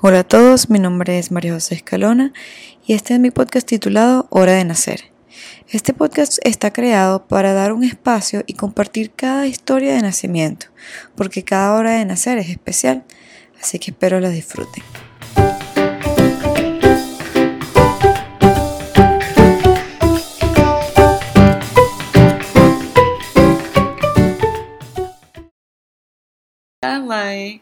[0.00, 2.32] Hola a todos, mi nombre es María José Escalona
[2.84, 5.12] y este es mi podcast titulado Hora de Nacer.
[5.68, 10.66] Este podcast está creado para dar un espacio y compartir cada historia de nacimiento,
[11.16, 13.04] porque cada hora de nacer es especial,
[13.60, 14.82] así que espero la disfruten.
[26.82, 27.60] Hola,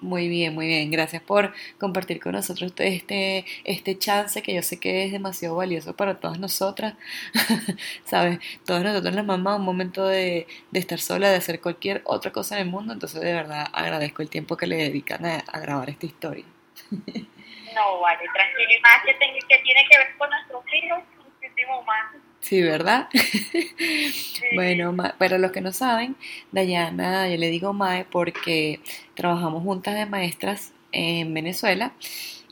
[0.00, 0.90] muy bien, muy bien.
[0.90, 5.94] Gracias por compartir con nosotros este, este chance que yo sé que es demasiado valioso
[5.94, 6.94] para todas nosotras.
[8.04, 8.38] ¿Sabes?
[8.64, 12.56] Todas nosotras las mamás, un momento de, de, estar sola, de hacer cualquier otra cosa
[12.56, 12.92] en el mundo.
[12.92, 16.44] Entonces, de verdad, agradezco el tiempo que le dedican a, grabar esta historia.
[16.90, 18.70] no, vale, tranquilo.
[18.76, 21.00] Y más que tiene que ver con nuestros hijos,
[21.40, 22.29] muchísimo más.
[22.40, 23.08] Sí, ¿verdad?
[24.54, 26.16] bueno, para los que no saben,
[26.52, 28.80] Dayana, yo le digo Mae porque
[29.14, 31.92] trabajamos juntas de maestras en Venezuela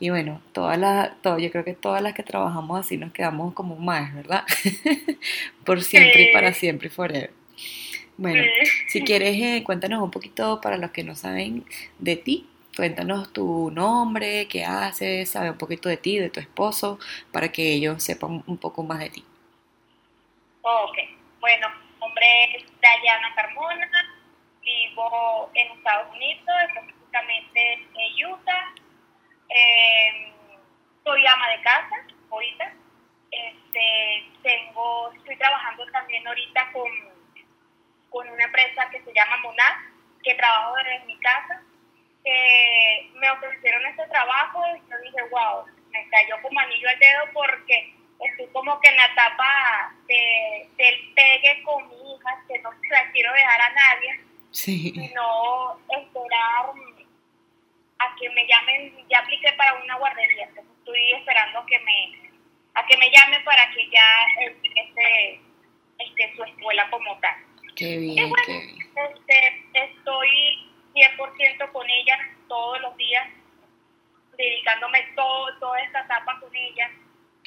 [0.00, 3.76] y bueno, todas las, yo creo que todas las que trabajamos así nos quedamos como
[3.76, 4.44] Maes, ¿verdad?
[5.64, 7.32] Por siempre y para siempre y forever.
[8.16, 8.42] Bueno,
[8.88, 11.64] si quieres, eh, cuéntanos un poquito para los que no saben
[11.98, 12.46] de ti.
[12.76, 16.98] Cuéntanos tu nombre, qué haces, sabe un poquito de ti, de tu esposo,
[17.32, 19.24] para que ellos sepan un poco más de ti.
[20.70, 20.98] Ok,
[21.40, 21.66] bueno,
[21.98, 23.88] nombre es Dayana Carmona,
[24.60, 28.74] vivo en Estados Unidos, específicamente en Utah.
[29.48, 30.30] Eh,
[31.04, 31.96] soy ama de casa
[32.30, 32.74] ahorita.
[33.30, 36.90] Este, tengo, estoy trabajando también ahorita con,
[38.10, 39.74] con una empresa que se llama Monad,
[40.22, 41.62] que trabajo desde mi casa.
[42.22, 47.24] Que me ofrecieron este trabajo y yo dije, wow, me cayó como anillo al dedo
[47.32, 52.70] porque estoy como que en la etapa de, del pegue con mi hija, que no
[52.80, 56.72] se la quiero dejar a nadie, sino esperar
[58.00, 62.30] a que me llamen, ya apliqué para una guardería, entonces estoy esperando que me,
[62.74, 64.06] a que me llamen para que ya
[64.40, 65.40] empiece
[65.98, 67.34] este, su escuela como tal.
[67.76, 73.28] Qué bien, Este, estoy 100% con ella todos los días,
[74.36, 76.90] dedicándome todo, toda esta etapa con ella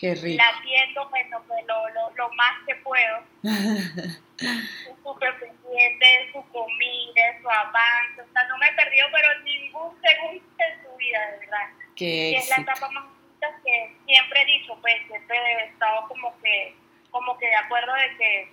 [0.02, 0.44] Qué rico.
[0.44, 3.24] La atiendo bueno, pues, lo, lo, lo, más que puedo.
[5.04, 8.22] Súper pendiente de su comida, de su avance.
[8.22, 11.70] O sea, no me he perdido, pero ningún segundo de su vida, de verdad.
[11.96, 16.08] Qué y es la etapa más bonita que siempre he dicho, pues siempre he estado
[16.08, 16.76] como que,
[17.12, 18.52] como que de acuerdo de que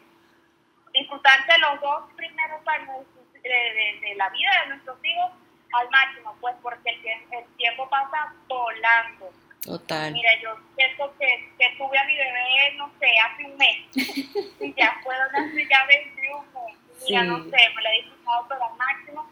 [0.93, 3.07] disfrutarse los dos primeros años
[3.43, 5.33] de, de, de, la vida de nuestros hijos
[5.73, 9.33] al máximo, pues porque el, el tiempo pasa volando.
[9.65, 10.13] Total.
[10.13, 13.79] Mira, yo siento que, que, tuve a mi bebé, no sé, hace un mes.
[14.61, 17.09] y ya puedo nacer ya 21 meses.
[17.09, 19.31] Ya no sé, me la he disfrutado pero al máximo.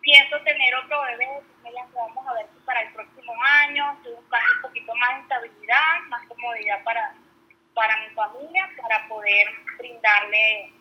[0.00, 1.28] Pienso tener otro bebé,
[1.64, 3.92] ya vamos a ver si para el próximo año.
[3.98, 7.14] Estoy buscando un poquito más de estabilidad, más comodidad para,
[7.74, 9.46] para mi familia, para poder
[9.78, 10.72] brindarle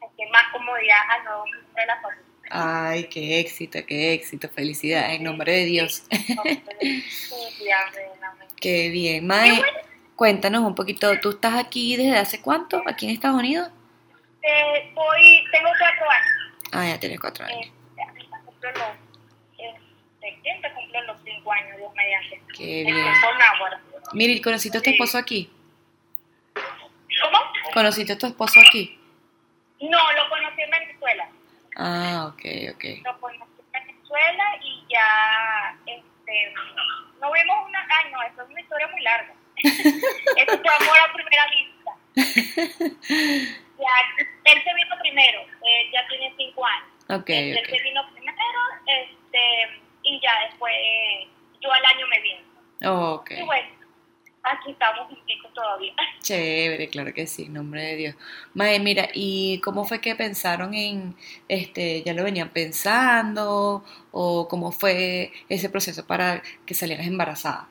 [0.00, 2.23] este, más comodidad al nuevo miembro de la familia.
[2.56, 4.48] Ay, qué éxito, qué éxito.
[4.48, 6.04] Felicidades en nombre de Dios.
[8.60, 9.26] qué bien.
[9.26, 9.60] Mae,
[10.14, 13.72] cuéntanos un poquito, ¿tú estás aquí desde hace cuánto, aquí en Estados Unidos?
[14.40, 14.94] Eh,
[15.50, 16.54] tengo cuatro años.
[16.70, 17.66] Ah, ya tienes cuatro años.
[17.66, 17.72] Eh,
[18.44, 18.82] cumplo los,
[19.58, 19.74] eh,
[20.76, 22.40] cumplo los cinco años, Dios mediante.
[22.56, 23.04] Qué bien.
[24.12, 25.50] Mira, ¿conociste a tu esposo aquí?
[26.54, 27.38] ¿Cómo?
[27.72, 28.96] ¿Conociste a tu esposo aquí?
[29.80, 31.28] No, lo conocí en Venezuela.
[31.76, 32.84] Ah, ok, ok.
[33.04, 33.42] Lo conocí
[33.72, 36.54] en Venezuela y ya, este,
[37.20, 39.34] no vimos una, ay no, eso es una historia muy larga.
[39.56, 41.90] eso fue amor a primera vista.
[43.78, 43.94] ya,
[44.44, 47.20] él se vino primero, él ya tiene cinco años.
[47.20, 50.74] Okay, él, se vino primero, este, y ya después,
[51.60, 52.44] yo al año me vine.
[52.84, 53.30] Oh, ok.
[53.32, 53.68] Y bueno,
[54.44, 55.94] aquí estamos pico todavía.
[56.20, 58.16] Chévere, claro que sí, en nombre de Dios.
[58.54, 61.16] Mae, mira, ¿y cómo fue que pensaron en,
[61.48, 67.68] este, ya lo venían pensando, o cómo fue ese proceso para que salieras embarazada?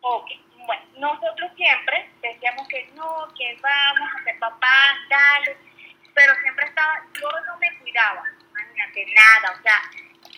[0.00, 0.26] Ok,
[0.66, 5.56] bueno, nosotros siempre decíamos que no, que vamos a ser papás, dale,
[6.14, 9.80] pero siempre estaba, yo no me cuidaba, imagínate, nada, o sea,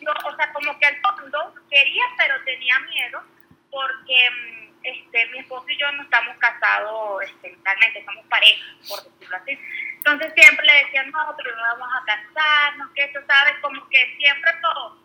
[0.01, 3.23] yo, o sea, como que al fondo quería, pero tenía miedo,
[3.71, 9.37] porque este, mi esposo y yo no estamos casados este, realmente, somos pareja, por decirlo
[9.37, 9.59] así.
[9.97, 13.55] Entonces siempre le decían, nosotros no vamos a casarnos, que eso, ¿sabes?
[13.61, 15.01] Como que siempre todo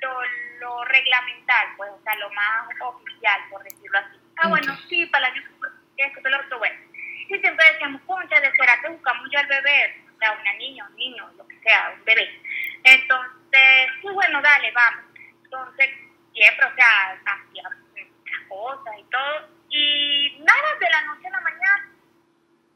[0.00, 0.22] lo,
[0.60, 4.16] lo reglamental, pues, o sea, lo más oficial, por decirlo así.
[4.36, 5.42] Ah, bueno, sí, para el año
[5.96, 6.80] que esto, que lo otro, bueno.
[7.28, 10.04] Y siempre decíamos, concha, ¿de será que buscamos ya el bebé?
[10.14, 12.40] O sea, una niña, un niño, lo que sea, un bebé.
[12.84, 15.04] Entonces, pues bueno, dale, vamos.
[15.44, 15.90] Entonces,
[16.32, 19.57] siempre, o sea, hacía las cosas y todo.
[19.70, 21.92] Y nada, de la noche a la mañana,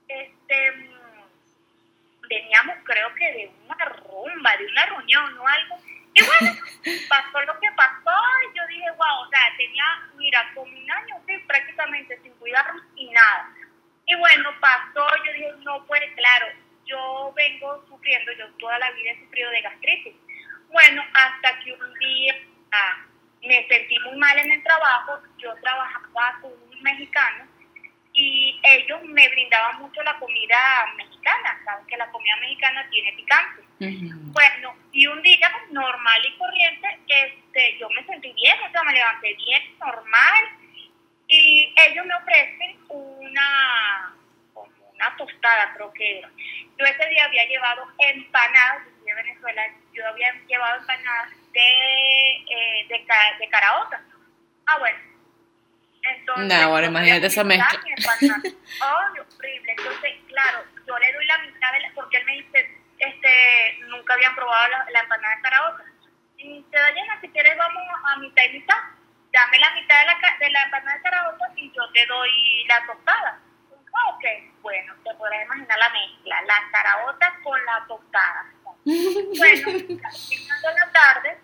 [0.09, 0.91] este,
[2.29, 5.79] veníamos creo que de una rumba, de una reunión o algo.
[6.15, 6.57] Y bueno,
[7.09, 8.17] pasó lo que pasó
[8.51, 9.85] y yo dije, wow, o sea, tenía,
[10.17, 13.51] mira, como un año, sí, prácticamente sin cuidarme y nada.
[14.07, 16.47] Y bueno, pasó, yo dije, no, pues claro,
[16.85, 20.15] yo vengo sufriendo, yo toda la vida he sufrido de gastritis.
[20.69, 22.35] Bueno, hasta que un día
[22.73, 23.05] ah,
[23.43, 27.47] me sentí muy mal en el trabajo, yo trabajaba con un mexicano
[28.15, 30.59] y ellos me brindaban mucho la comida
[30.97, 33.63] mexicana, saben que la comida mexicana tiene picante.
[33.79, 38.93] Bueno, y un día normal y corriente, este, yo me sentí bien, o sea, me
[38.93, 40.45] levanté bien, normal,
[41.27, 44.15] y ellos me ofrecen una,
[44.95, 46.31] una tostada, creo que era.
[46.79, 49.63] Yo ese día había llevado empanadas, de Venezuela,
[49.95, 53.07] yo había llevado empanadas de, eh, de,
[53.41, 54.01] de caraota.
[54.67, 55.12] Ah, bueno
[56.03, 57.81] entonces, no, ahora imagínate esa mezcla.
[58.83, 58.99] oh,
[59.39, 59.75] horrible.
[59.79, 64.15] Entonces, claro, yo le doy la mitad de la, porque él me dice, este, nunca
[64.15, 65.85] habían probado la, empanada de caraota.
[66.39, 68.79] Y te da llena, si quieres vamos a mitad y mitad.
[69.33, 72.87] Dame la mitad de la, de la empanada de caraota y yo te doy la
[72.87, 73.41] tostada.
[74.09, 74.25] Ok,
[74.61, 78.53] bueno, te podrás imaginar la mezcla, la caraota con la tostada.
[78.85, 81.39] Bueno, al final de la tarde,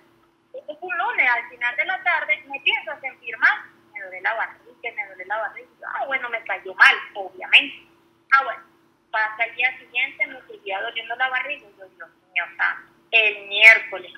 [0.53, 3.78] este es un lunes, al final de la tarde me pienso sentir mal me
[4.09, 5.69] duele la barriga, me duele la barriga.
[5.95, 7.87] Ah, bueno, me cayó mal, obviamente.
[8.33, 8.63] Ah, bueno,
[9.11, 11.67] pasa el día siguiente, me seguía doliendo la barriga.
[11.69, 12.45] Y yo, Dios mío,
[13.11, 14.13] el miércoles.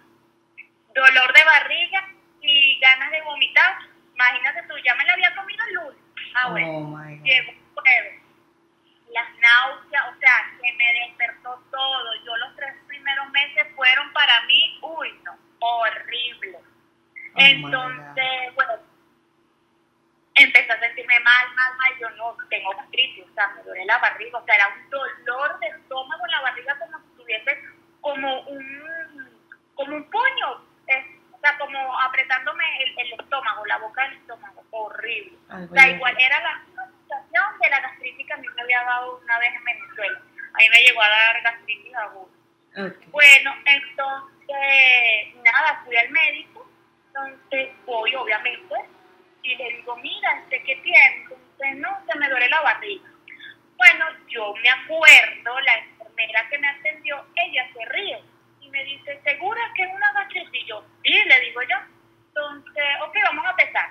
[0.95, 2.09] Dolor de barriga
[2.41, 3.79] y ganas de vomitar.
[4.15, 6.01] Imagínate tú, ya me la había comido el lunes.
[6.35, 8.21] Ah, oh bueno, llegó jueves.
[9.13, 12.15] Las náuseas, o sea, que me despertó todo.
[12.25, 16.59] Yo los tres primeros meses fueron para mí, uy, no, horrible.
[16.59, 18.90] Oh Entonces, bueno,
[20.43, 23.99] empecé a sentirme mal, mal, mal, yo no tengo gastritis, o sea, me duele la
[23.99, 27.59] barriga, o sea, era un dolor de estómago en la barriga como si tuviese
[28.01, 29.39] como un,
[29.75, 32.65] como un puño, o sea, como apretándome
[32.99, 35.39] el, estómago, la boca del estómago, horrible.
[35.49, 38.83] o sea, igual era la misma situación de la gastritis que a mí me había
[38.85, 40.21] dado una vez en Venezuela.
[40.53, 42.41] A mí me llegó a dar gastritis aguda.
[43.11, 46.69] Bueno, entonces, nada, fui al médico,
[47.09, 48.75] entonces voy, obviamente,
[49.43, 51.17] y le digo, mira, ¿este qué tiene?
[51.23, 53.09] Entonces, no, se me duele la barriga.
[53.77, 58.23] Bueno, yo me acuerdo, la enfermera que me atendió, ella se ríe
[58.61, 60.63] y me dice, ¿segura que es una gastritis?
[60.63, 61.77] Y yo, sí, le digo yo.
[62.29, 63.91] Entonces, ok, vamos a pesar.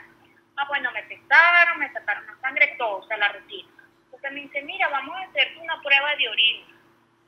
[0.58, 3.70] Ah, bueno, me pesaron, me sacaron la sangre, todo, o sea, la rutina.
[4.06, 6.68] Entonces me dice, mira, vamos a hacer una prueba de orina.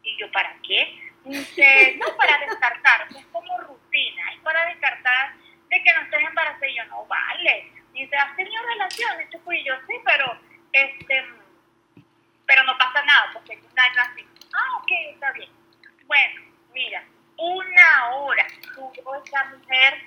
[0.03, 1.01] Y yo, ¿para qué?
[1.23, 5.33] Dice, no, para descartar, es como rutina, es para descartar
[5.69, 6.67] de que no estés embarazada.
[6.67, 9.29] Y yo, no, vale y dice, ¿has tenido relaciones?
[9.31, 10.37] Yo fui yo, sí, pero,
[10.71, 11.25] este,
[12.45, 14.25] pero no pasa nada, porque es un año así.
[14.53, 15.49] Ah, ok, está bien.
[16.05, 16.41] Bueno,
[16.73, 17.03] mira,
[17.37, 20.01] una hora tuvo esa mujer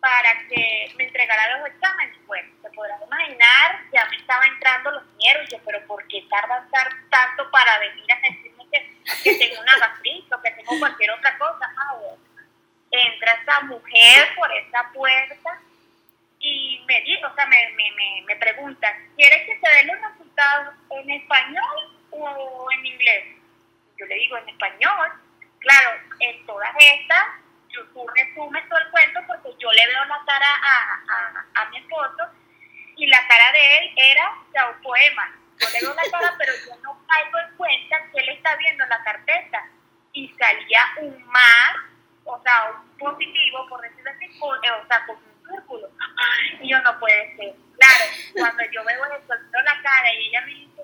[0.00, 2.16] para que me entregara los exámenes.
[2.26, 6.68] Bueno, te podrás imaginar, ya me estaba entrando los miedos, yo, pero ¿por qué tardan
[7.10, 11.36] tanto para venir a decirme que, que tengo una gastritis o que tengo cualquier otra
[11.38, 11.72] cosa?
[11.76, 12.18] Ah, bueno.
[12.92, 15.60] Entra esa mujer por esa puerta
[16.40, 20.74] y me dijo, o sea, me, me, me, pregunta, ¿quieres que te dé los resultados
[20.90, 23.36] en español o en inglés?
[23.98, 25.12] Yo le digo en español.
[25.58, 27.26] Claro, en todas estas,
[27.68, 31.76] yo, tú resumes todo el cuento porque yo le veo la cara a, a, mi
[31.76, 32.32] esposo
[32.96, 35.36] y la cara de él era ya un poema.
[35.58, 38.86] Yo le veo la cara, pero yo no caigo en cuenta que él está viendo
[38.86, 39.68] la carpeta
[40.14, 41.74] y salía un más,
[42.24, 45.30] o sea, un positivo, por decirlo así, eh, o sea, con
[46.60, 47.54] y yo no puede ser.
[47.78, 50.82] Claro, cuando yo veo eso, la cara y ella me dice,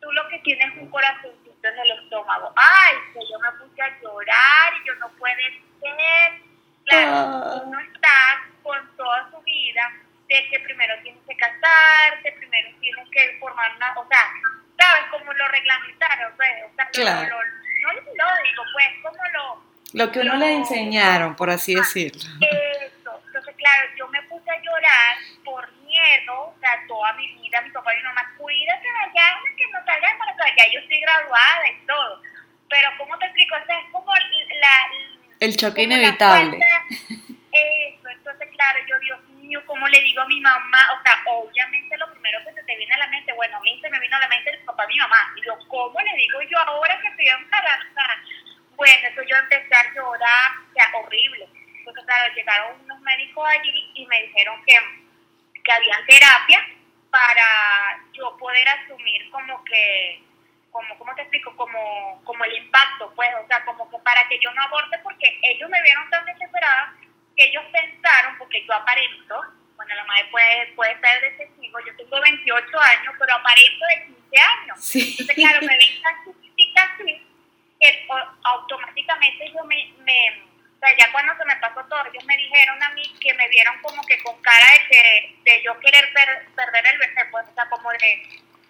[0.00, 2.52] tú lo que tienes es un corazoncito en el estómago.
[2.56, 6.42] Ay, que yo me puse a llorar y yo no puede ser.
[6.84, 7.62] Claro, ah.
[7.64, 9.92] uno está con toda su vida
[10.28, 14.32] de que primero tienes que casarte, primero tienes que formar una, o sea,
[14.78, 15.04] ¿sabes?
[15.10, 17.28] Como lo reglamentaron, pues, o sea, claro.
[17.28, 19.68] lo, no lo digo, pues, como lo...
[19.94, 22.20] Lo que uno le enseñaron, por así decirlo.
[22.40, 27.60] Eso, entonces, claro, yo me puse a llorar por miedo, o sea, toda mi vida,
[27.62, 31.00] mi papá y mi mamá, cuídate de allá, que no salgas para allá, yo estoy
[31.00, 32.22] graduada y todo.
[32.68, 33.56] Pero, ¿cómo te explico?
[33.56, 34.90] O sea, es como la...
[35.40, 36.58] El choque inevitable.
[37.52, 40.98] eso, entonces, claro, yo, Dios mío, ¿cómo le digo a mi mamá?
[40.98, 43.78] O sea, obviamente lo primero que se te viene a la mente, bueno, a mí
[43.80, 45.32] se me vino a la mente el papá y mi mamá.
[45.36, 48.22] Y yo, ¿cómo le digo yo ahora que estoy embarazada?
[48.76, 51.48] Bueno, eso yo empecé a llorar, o sea, horrible.
[51.78, 52.04] Entonces,
[53.08, 54.76] médicos allí y me dijeron que,
[55.68, 56.66] que había terapia
[57.10, 60.22] para yo poder asumir como que,
[60.70, 61.54] como, ¿cómo te explico?
[61.56, 65.38] Como, como el impacto, pues, o sea, como que para que yo no aborte, porque
[65.42, 66.94] ellos me vieron tan desesperada
[67.36, 69.42] que ellos pensaron, porque yo aparento,
[69.76, 74.06] bueno, la madre puede, puede estar de testigo, yo tengo 28 años, pero aparento de
[74.06, 74.84] 15 años.
[74.84, 75.16] Sí.
[75.20, 77.26] Entonces, claro, me ven tan chiquitita así,
[77.78, 80.42] que o- automáticamente yo me, me,
[80.78, 83.48] o sea, ya cuando se me pasó todo, ellos me dijeron a mí que me
[83.48, 87.46] vieron como que con cara de que, de yo querer per- perder el bebé, pues,
[87.50, 87.98] o sea, como de,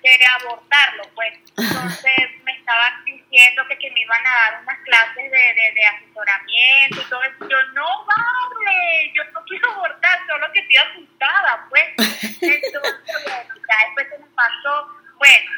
[0.03, 1.35] de abortarlo, pues.
[1.59, 5.87] Entonces me estaban diciendo que, que me iban a dar unas clases de, de, de
[5.87, 7.49] asesoramiento y todo eso.
[7.49, 11.85] Yo, no vale, yo no quiero abortar, solo que estoy asustada, pues.
[12.41, 14.89] Entonces, bueno, ya después se me pasó,
[15.19, 15.51] bueno,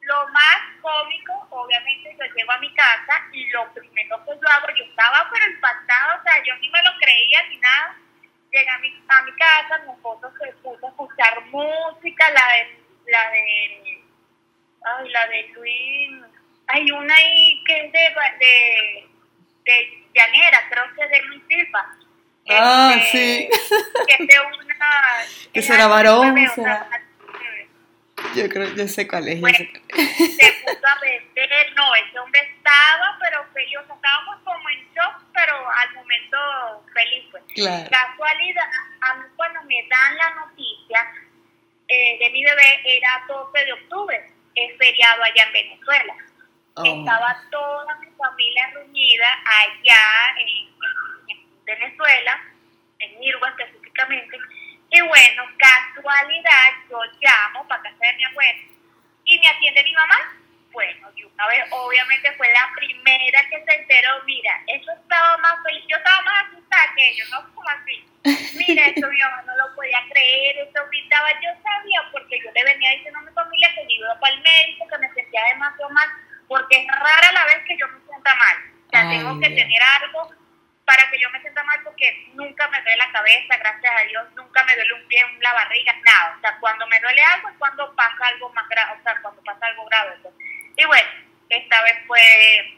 [0.00, 1.27] lo más cómico,
[1.68, 5.46] obviamente, yo llego a mi casa y lo primero que yo hago, yo estaba pero
[5.52, 7.96] impactada, o sea, yo ni me lo creía ni nada.
[8.50, 12.80] Llegué a mi, a mi casa, mi esposo se puso a escuchar música, la de,
[13.12, 14.02] la de,
[14.84, 16.10] ay, la de Luis,
[16.68, 17.98] hay una ahí que es de,
[18.38, 19.08] de,
[19.64, 21.94] de llanera, creo que es de Luis Silva.
[22.50, 23.48] Ah, Este, sí.
[24.08, 24.76] Que es de una...
[25.52, 26.88] Que será varón, será-
[28.34, 29.34] Yo creo, yo sé cuál es.
[29.36, 30.36] yo Bueno, sé cuál es.
[30.36, 34.80] se puso a vender, no, ese hombre estaba, pero feliz, o sea, estábamos como en
[34.94, 36.38] shock, pero al momento
[36.94, 37.42] feliz, pues.
[37.54, 37.90] Claro.
[37.90, 38.64] Casualidad,
[39.00, 41.12] a mí cuando me dan la noticia
[41.88, 46.14] eh, de mi bebé era 12 de octubre, es feriado allá en Venezuela.
[46.74, 46.84] Oh.
[46.84, 50.68] Estaba toda mi familia reunida allá en, en-
[51.28, 52.40] en Venezuela,
[53.00, 54.36] en Mirgua específicamente.
[54.90, 58.60] Y bueno, casualidad, yo llamo para casa de mi abuela
[59.24, 60.32] y me atiende mi mamá.
[60.72, 65.62] Bueno, y una vez, obviamente fue la primera que se enteró, mira, eso estaba más
[65.64, 68.04] feliz, yo estaba más asustada que ellos, no como así.
[68.56, 72.64] Mira, eso mi mamá no lo podía creer, eso gritaba, yo sabía, porque yo le
[72.64, 75.90] venía diciendo a mi familia que yo iba para el médico, que me sentía demasiado
[75.90, 76.08] mal,
[76.46, 78.56] porque es rara la vez que yo me sienta mal.
[78.86, 79.60] O sea, Ay, tengo que Dios.
[79.60, 80.30] tener algo
[80.88, 84.26] para que yo me sienta mal porque nunca me duele la cabeza, gracias a Dios,
[84.34, 86.34] nunca me duele un pie, la barriga, nada.
[86.34, 89.42] O sea, cuando me duele algo es cuando pasa algo más grave, o sea, cuando
[89.42, 90.16] pasa algo grave.
[90.22, 90.34] pues.
[90.78, 91.10] Y bueno,
[91.50, 92.77] esta vez fue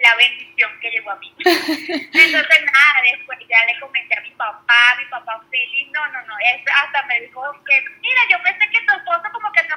[0.00, 1.32] la bendición que llegó a mí.
[1.44, 6.34] Entonces, nada, después ya le comenté a mi papá, mi papá feliz, no, no, no,
[6.38, 9.76] es, hasta me dijo que, mira, yo pensé que tu esposo como que no,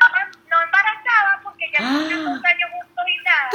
[0.49, 3.49] no embarazaba porque ya tenía dos años juntos y nada.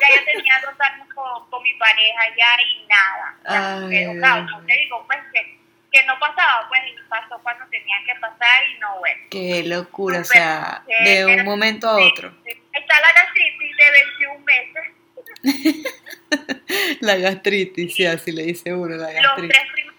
[0.00, 3.36] Ya yo tenía dos años con, con mi pareja ya y nada.
[3.44, 5.58] O sea, Dios no te digo, pues que,
[5.92, 9.20] que no pasaba, pues y pasó cuando tenía que pasar y no, bueno.
[9.30, 12.32] Qué locura, o sea, de un momento a otro.
[12.44, 12.52] Sí.
[12.72, 14.97] Está la gastritis de 21 meses.
[17.00, 19.50] La gastritis, sí, así le dice uno, la Los gastritis.
[19.50, 19.94] tres primeros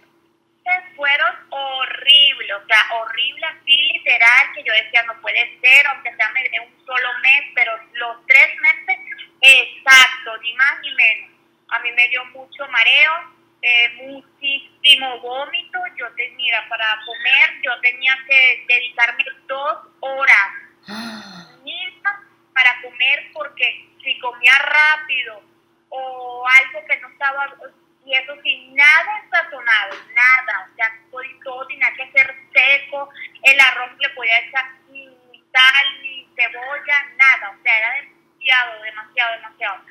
[0.65, 6.15] meses fueron horribles, o sea, horrible así literal, que yo decía, no puede ser, aunque
[6.15, 8.97] sea me dé un solo mes, pero los tres meses,
[9.41, 11.29] exacto, ni más ni menos.
[11.69, 13.11] A mí me dio mucho mareo,
[13.61, 20.49] eh, muchísimo vómito, yo te, mira, para comer yo tenía que dedicarme dos horas
[20.87, 21.45] Ah,
[22.59, 25.41] para comer porque si comía rápido
[25.89, 27.55] o algo que no estaba
[28.05, 30.91] y eso sin nada sazonado, nada, o sea,
[31.43, 33.09] todo, tenía que ser seco,
[33.43, 35.05] el arroz le podía echar ni
[35.53, 39.81] sal ni cebolla, nada, o sea, era demasiado, demasiado, demasiado.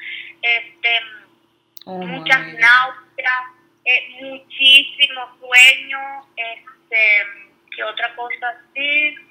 [0.42, 1.00] Este,
[1.86, 3.42] oh muchas náuseas,
[3.84, 7.26] eh, muchísimo sueño, este,
[7.74, 9.27] ¿qué otra cosa así?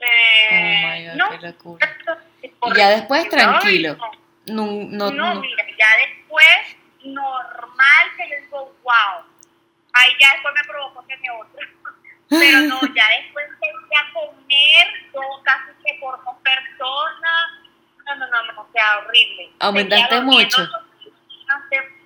[0.00, 1.96] Eh, Oh my God, no, qué locura.
[2.42, 3.96] Y ya después tranquilo.
[4.46, 4.66] no.
[4.66, 9.24] No, no, No, mira, ya después, normal, que yo digo, wow.
[9.92, 11.66] Ahí ya después me provocó que me otro.
[12.28, 17.46] Pero no, ya después empecé a comer, yo casi que por dos personas.
[18.06, 19.50] No, no, no, no, o sea, horrible.
[19.60, 20.68] ¿Aumentaste mucho?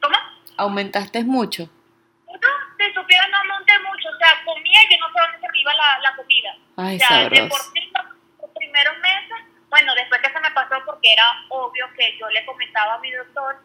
[0.00, 0.16] ¿Cómo?
[0.56, 1.68] ¿Aumentaste mucho?
[2.26, 2.48] No,
[2.78, 5.60] si supiera no monté mucho, o sea, comía y yo no sé dónde se me
[5.60, 6.56] iba la, la comida.
[6.76, 7.70] Ay, o sea, de por sabroso.
[7.74, 7.83] sí
[8.74, 9.38] primeros meses,
[9.70, 13.10] bueno, después que se me pasó porque era obvio que yo le comentaba a mi
[13.12, 13.56] doctor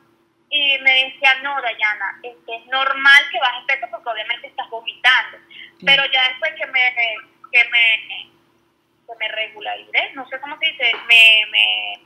[0.52, 5.38] y me decía, no, Dayana, este, es normal que bajes peso porque obviamente estás vomitando.
[5.86, 6.94] Pero ya después que me,
[7.52, 8.30] que me,
[9.08, 12.00] que me regularicé, no sé cómo se dice, me, me,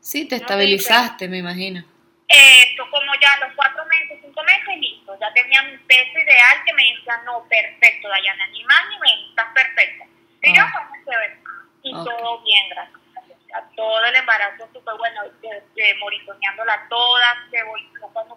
[0.00, 1.84] Sí, te estabilizaste, me imagino.
[2.28, 5.18] esto como ya los cuatro meses, cinco meses, listo.
[5.20, 9.30] Ya tenía mi peso ideal que me decía, no, perfecto, Dayana, ni más ni menos,
[9.30, 10.04] estás perfecta.
[10.42, 10.90] Y yo, Ah.
[11.04, 11.48] bueno.
[11.88, 13.38] Y todo bien, gracias a Dios.
[13.42, 18.36] O sea, todo el embarazo súper bueno, de, de moritoneándola toda, se volvió cuando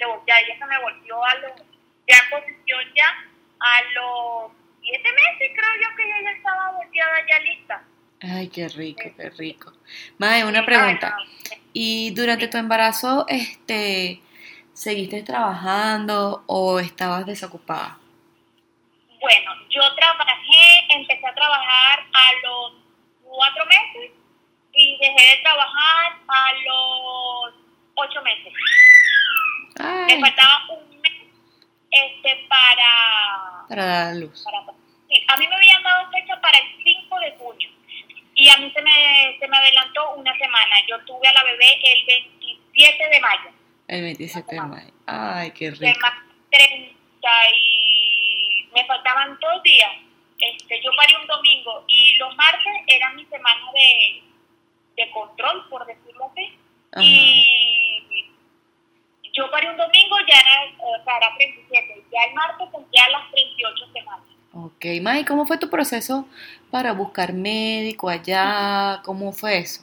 [0.00, 1.54] se voltear, ella se me volvió algo,
[2.08, 3.06] ya en posición ya
[3.60, 4.52] a los
[4.82, 7.84] siete meses creo yo que ella ya estaba volteada ya lista.
[8.22, 9.72] Ay, qué rico, qué rico.
[10.18, 11.16] Mae, una pregunta.
[11.72, 14.20] ¿Y durante tu embarazo, este,
[14.72, 17.98] seguiste trabajando o estabas desocupada?
[19.20, 22.79] Bueno, yo trabajé, empecé a trabajar a los
[23.40, 24.10] cuatro meses
[24.74, 27.54] y dejé de trabajar a los
[27.94, 28.52] ocho meses.
[29.80, 31.12] Ay, Me faltaba un mes
[31.90, 33.64] este, para...
[33.66, 34.44] para dar luz.
[34.44, 34.76] para-
[35.08, 37.68] sí, a mí me habían dado fecha para el 5 de junio
[38.34, 40.76] y a mí se me, se me adelantó una semana.
[40.88, 43.50] Yo tuve a la bebé el 27 de mayo.
[43.88, 44.92] El 27 de mayo.
[45.06, 45.98] Ay, qué rico.
[46.00, 46.12] más
[46.50, 46.94] 30
[47.56, 49.92] y me faltaban dos días.
[50.40, 54.22] Este, yo parí un domingo y los martes eran mi semana de,
[54.96, 56.58] de control, por decirlo así.
[56.92, 57.02] Ajá.
[57.04, 58.30] Y
[59.32, 62.04] yo parí un domingo, ya era, o sea, era 37.
[62.12, 64.26] Ya el martes cumplía las 38 semanas.
[64.52, 66.26] Ok, May, ¿cómo fue tu proceso
[66.70, 69.00] para buscar médico allá?
[69.04, 69.82] ¿Cómo fue eso?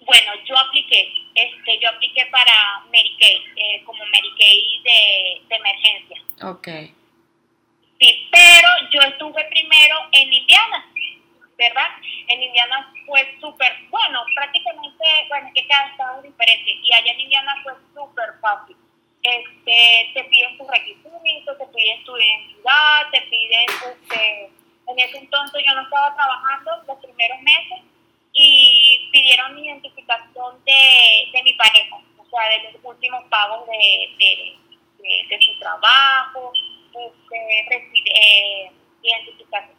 [0.00, 6.22] Bueno, yo apliqué, este, yo apliqué para Medicaid, eh, como Medicaid de, de emergencia.
[6.42, 6.68] Ok,
[8.00, 10.90] Sí, pero yo estuve primero en Indiana,
[11.58, 11.88] ¿verdad?
[12.28, 17.12] En Indiana fue súper, bueno, prácticamente, bueno, es que cada estado es diferente, y allá
[17.12, 18.76] en Indiana fue súper fácil.
[19.22, 24.50] Este, te piden tus requisitos, te piden tu identidad, te piden, este,
[24.88, 27.80] en ese entonces yo no estaba trabajando los primeros meses,
[28.32, 34.14] y pidieron mi identificación de, de mi pareja, o sea, de los últimos pagos de,
[34.18, 34.56] de,
[35.02, 36.52] de, de su trabajo,
[37.06, 38.72] este, reci- eh,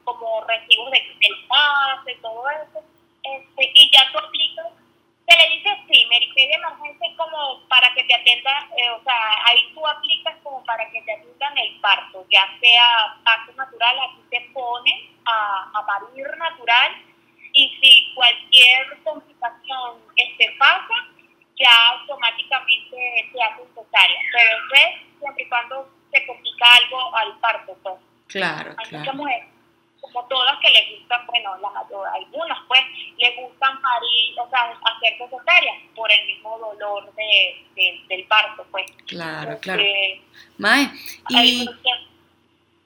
[0.04, 2.84] como recibos de, del pase, todo eso,
[3.24, 4.68] este, y ya tú aplicas,
[5.28, 9.04] se le dice sí, Medicaid de emergencia es como para que te atiendan, eh, o
[9.04, 13.96] sea, ahí tú aplicas como para que te atiendan el parto, ya sea parto natural,
[14.00, 16.92] aquí te ponen a, a parir natural,
[17.54, 20.94] y si cualquier complicación este, pasa,
[21.58, 24.22] ya automáticamente se hace cesárea.
[24.32, 27.78] Pero es siempre y cuando se complica algo al parto.
[27.84, 27.96] Pues.
[28.28, 29.14] claro, Hay muchas claro.
[29.18, 29.48] mujeres,
[30.00, 32.82] como todas, que les gustan, bueno, la mayor, algunas pues,
[33.18, 38.66] les gustan parir, o sea, hacer cesárea por el mismo dolor de, de- del parto,
[38.72, 38.86] pues.
[39.08, 39.82] Claro, claro.
[39.82, 40.22] Este,
[40.58, 40.90] Mae,
[41.26, 41.70] hay y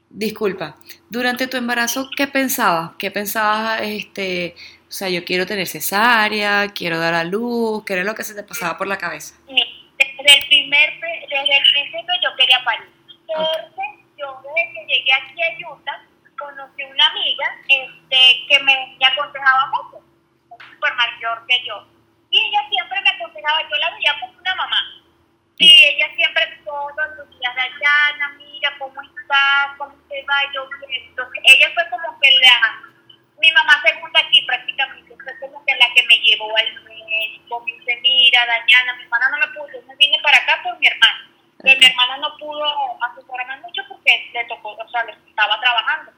[0.10, 0.76] disculpa,
[1.10, 2.92] durante tu embarazo, ¿qué pensabas?
[2.98, 4.56] ¿Qué pensabas, este,
[4.88, 8.36] o sea, yo quiero tener cesárea, quiero dar a luz, ¿qué era lo que se
[8.36, 9.36] te pasaba por la cabeza?
[9.48, 12.88] desde el primer desde el principio yo quería parir
[13.28, 16.06] porque yo desde que llegué aquí a Utah
[16.38, 20.04] conocí una amiga este que me, me aconsejaba mucho
[20.50, 21.88] súper mayor que yo.
[22.30, 24.82] Y ella siempre me aconsejaba yo la veía como una mamá.
[25.58, 31.42] Y ella siempre todos los días Dayana mira cómo estás cómo te va yo entonces
[31.46, 32.96] ella fue como que la
[33.40, 37.74] mi mamá segunda aquí prácticamente, fue como que la que me llevó al médico, me
[37.74, 40.88] dice, mira, Dañana, mi hermana no me pudo, yo me vine para acá por mi
[40.88, 41.30] hermana,
[41.66, 42.64] pero mi hermana no pudo
[43.04, 46.12] asesorarme mucho porque le tocó, o sea, le estaba trabajando.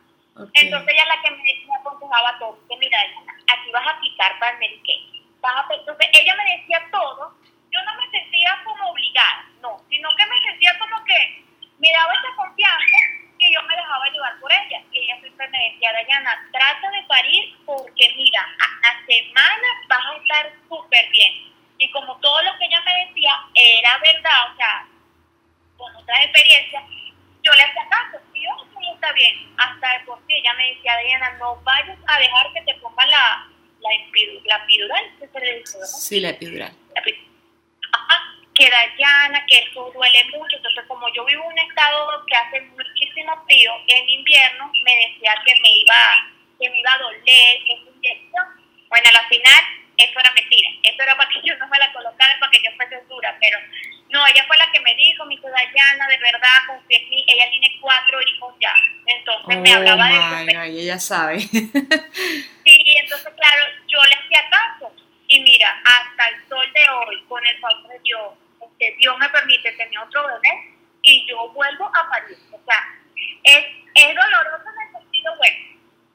[0.54, 4.52] Entonces ella la que me, me aconsejaba todo, que mira, aquí vas a aplicar para
[4.52, 5.24] el Medicaid.
[5.42, 7.34] Vas a, entonces ella me decía todo,
[7.72, 11.44] yo no me sentía como obligada, no, sino que me sentía como que
[11.80, 12.98] me daba esa confianza
[13.40, 14.82] que yo me dejaba llevar por ella.
[14.92, 20.06] Y ella siempre me decía, Dayana, trata de parir porque mira, a, a semanas vas
[20.06, 21.54] a estar súper bien.
[21.80, 24.88] Y como todo lo que ella me decía era verdad, o sea,
[25.78, 26.84] con otras experiencias,
[27.44, 29.54] yo le hacía caso, y yo, sí, está bien.
[29.58, 33.08] Hasta de por sí ella me decía, Dayana, no vayas a dejar que te pongan
[33.12, 33.48] la,
[33.80, 35.94] la, epidu- la epidural, ¿qué se le dice, verdad?
[36.08, 36.72] Sí, la epidural.
[36.96, 37.02] La
[37.92, 38.16] Ajá,
[38.56, 40.56] que da llana, que eso duele mucho.
[40.56, 45.36] Entonces, como yo vivo en un estado que hace muchísimo frío, en invierno me decía
[45.46, 48.46] que me iba, que me iba a doler esa inyección.
[48.88, 49.64] Bueno, a la final,
[49.98, 50.70] eso era mentira.
[50.84, 53.38] Eso era para que yo no me la colocara, para que yo fuese dura.
[53.42, 53.60] Pero
[54.08, 57.26] no, ella fue la que me dijo, mi Dayana, de verdad, confía en mí.
[57.28, 58.74] Ella tiene cuatro hijos ya.
[59.08, 60.54] Entonces me Oh hablaba de.
[60.54, 61.40] God, ella sabe.
[62.68, 64.94] Sí, entonces, claro, yo le hacía caso.
[65.30, 69.28] Y mira, hasta el sol de hoy, con el favor de Dios, este, Dios me
[69.30, 72.38] permite tener otro bebé y yo vuelvo a parir.
[72.52, 72.96] O sea,
[73.44, 73.66] es,
[73.96, 75.58] es doloroso en el sentido bueno.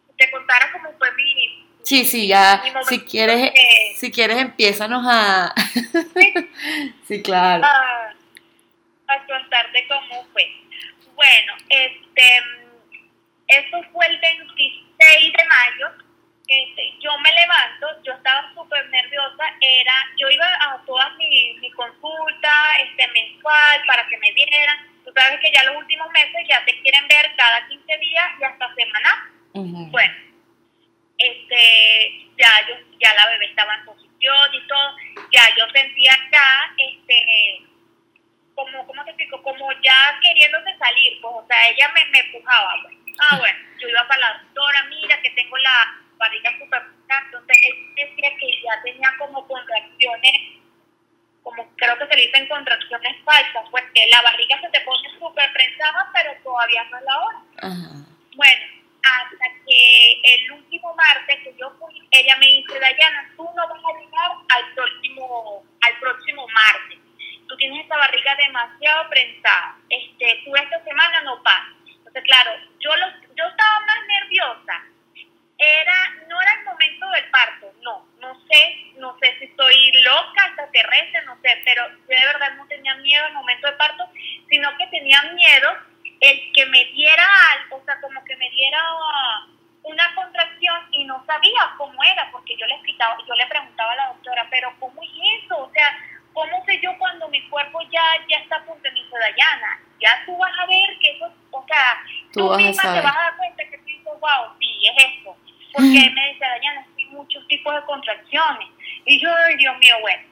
[0.09, 1.66] Si te contara cómo fue mi.
[1.92, 5.52] Sí, sí, ya, si quieres, de- si quieres empiézanos a...
[7.07, 7.62] sí, claro.
[7.66, 8.14] a,
[9.09, 10.50] a contarte cómo fue.
[11.14, 12.28] Bueno, este,
[13.48, 15.88] eso fue el 26 de mayo.
[16.48, 21.70] Este, yo me levanto, yo estaba súper nerviosa, era, yo iba a todas mis mi
[21.72, 22.55] consultas
[22.88, 26.81] este, mensual para que me vieran, Tú sabes que ya los últimos meses ya te
[26.81, 29.31] quieren ver cada 15 días y hasta semana.
[29.52, 30.14] Bueno,
[31.53, 34.97] este, ya yo, ya la bebé estaba en posición y todo,
[35.31, 37.62] ya yo sentía acá, este,
[38.55, 39.43] como, ¿cómo te explico?
[39.43, 42.97] Como ya queriéndose salir, pues, o sea, ella me, me empujaba, pues.
[43.19, 46.83] Ah, bueno, yo iba para la doctora, mira que tengo la barriga súper
[47.27, 50.33] entonces él decía que ya tenía como contracciones,
[51.43, 55.11] como creo que se le dicen contracciones falsas, pues que la barriga se te pone
[55.19, 57.38] súper prensada, pero todavía no es la hora.
[58.35, 63.69] Bueno, hasta que el último martes que yo fui, ella me dice, Dayana, tú no
[63.69, 66.99] vas a llegar al próximo, al próximo martes.
[67.49, 69.77] Tú tienes esa barriga demasiado prensada.
[69.88, 71.75] Este, tú esta semana no pasas.
[71.87, 74.85] Entonces, claro, yo, lo, yo estaba más nerviosa
[75.59, 80.47] era, no era el momento del parto, no, no sé, no sé si estoy loca,
[80.47, 84.09] extraterrestre, no sé, pero yo de verdad no tenía miedo al momento del parto,
[84.49, 85.77] sino que tenía miedo
[86.22, 88.80] el que me diera algo, o sea, como que me diera
[89.82, 93.96] una contracción y no sabía cómo era, porque yo le explicaba, yo le preguntaba a
[93.96, 95.11] la doctora, pero ¿cómo es
[95.42, 95.58] eso?
[95.58, 95.98] O sea,
[96.32, 99.80] ¿cómo sé yo cuando mi cuerpo ya, ya está a punto de mi Dayana?
[100.00, 103.37] Ya tú vas a ver que eso, o sea, tú, misma te vas a dar
[103.37, 105.37] cuenta que tú dices, wow, sí, es esto
[105.72, 108.68] porque me decía, Dayana, hay muchos tipos de contracciones.
[109.04, 110.22] Y yo, Dios mío, bueno.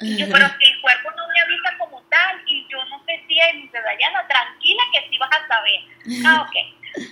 [0.00, 1.76] yo, pero si el cuerpo no me avisa
[2.08, 5.80] tal, y yo no sé si es, dice, Dayana, tranquila que sí vas a saber.
[6.26, 6.56] Ah, ok.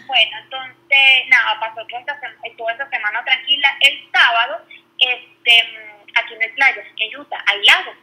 [0.06, 2.18] Bueno, entonces, nada, pasó toda esta,
[2.56, 3.76] toda esta semana tranquila.
[3.80, 4.66] El sábado,
[4.98, 5.62] este,
[6.16, 7.94] aquí en el playa, en Utah, al lado.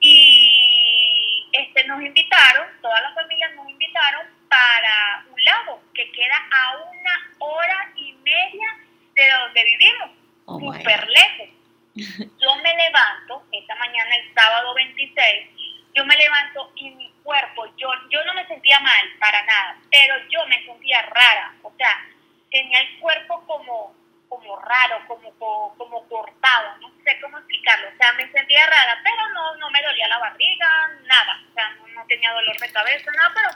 [0.00, 6.76] Y este, nos invitaron, todas las familias nos invitaron para un lago que queda a
[6.76, 8.76] una hora y media
[9.14, 10.10] de donde vivimos,
[10.46, 11.48] oh súper lejos.
[11.96, 15.48] Yo me levanto, esta mañana el sábado 26,
[15.96, 20.14] yo me levanto y mi cuerpo, yo, yo no me sentía mal para nada, pero
[20.28, 22.06] yo me sentía rara, o sea,
[22.50, 23.96] tenía el cuerpo como,
[24.28, 25.30] como raro, como,
[25.78, 29.82] como, cortado, no sé cómo explicarlo, o sea, me sentía rara, pero no, no me
[29.82, 33.48] dolía la barriga, nada, o sea, no, no tenía dolor de cabeza, nada, pero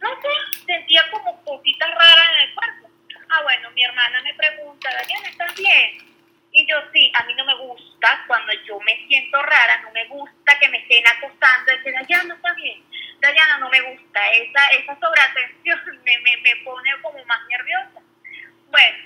[0.00, 2.90] no sé, sentía como cositas raras en el cuerpo.
[3.30, 6.13] Ah, bueno, mi hermana me pregunta, Dayana, ¿estás bien?
[6.56, 10.06] Y yo sí, a mí no me gusta cuando yo me siento rara, no me
[10.06, 12.80] gusta que me estén acostando y que Dayana está bien.
[13.18, 18.00] Dayana no me gusta, esa, esa sobreatención me, me, me pone como más nerviosa.
[18.70, 18.98] Bueno,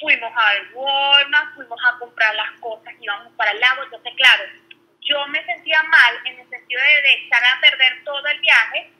[0.00, 4.44] fuimos al Walmart, fuimos a comprar las cosas, íbamos para el lago, entonces claro,
[5.02, 8.90] yo me sentía mal en el sentido de, de echar a perder todo el viaje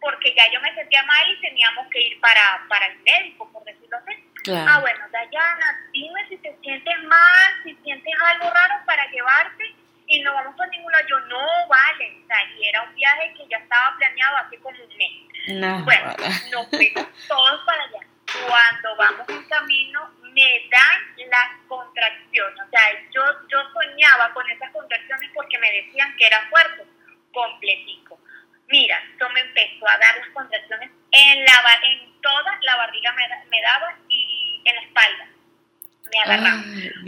[0.00, 3.64] porque ya yo me sentía mal y teníamos que ir para, para el médico, por
[3.64, 4.24] decirlo así.
[4.48, 9.74] Ah, bueno, Dayana, dime si te sientes mal, si sientes algo raro para llevarte
[10.06, 11.06] y no vamos a ningún lado.
[11.08, 12.18] Yo, no, vale.
[12.22, 15.84] O sea, y era un viaje que ya estaba planeado hace como un mes.
[15.84, 16.14] bueno,
[16.52, 18.06] nos fuimos todos para allá.
[18.46, 22.60] Cuando vamos en camino, me dan las contracciones.
[22.60, 22.82] O sea,
[23.12, 26.84] yo, yo soñaba con esas contracciones porque me decían que era fuerte,
[27.32, 28.18] completico.
[28.70, 33.28] Mira, esto me empezó a dar las contracciones en, la, en toda la barriga me,
[33.50, 35.26] me daba y en la espalda.
[36.12, 36.62] Me agarraba.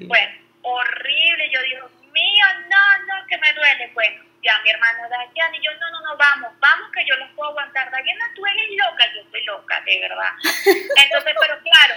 [0.07, 1.51] bueno, horrible.
[1.51, 3.90] Yo digo, mío, no, no, que me duele.
[3.94, 7.31] Bueno, ya mi hermano Dayan y yo, no, no, no, vamos, vamos que yo los
[7.31, 7.90] puedo aguantar.
[7.90, 10.33] Dayana, tú eres loca, yo soy loca, de verdad.
[10.42, 11.94] Entonces, pero claro,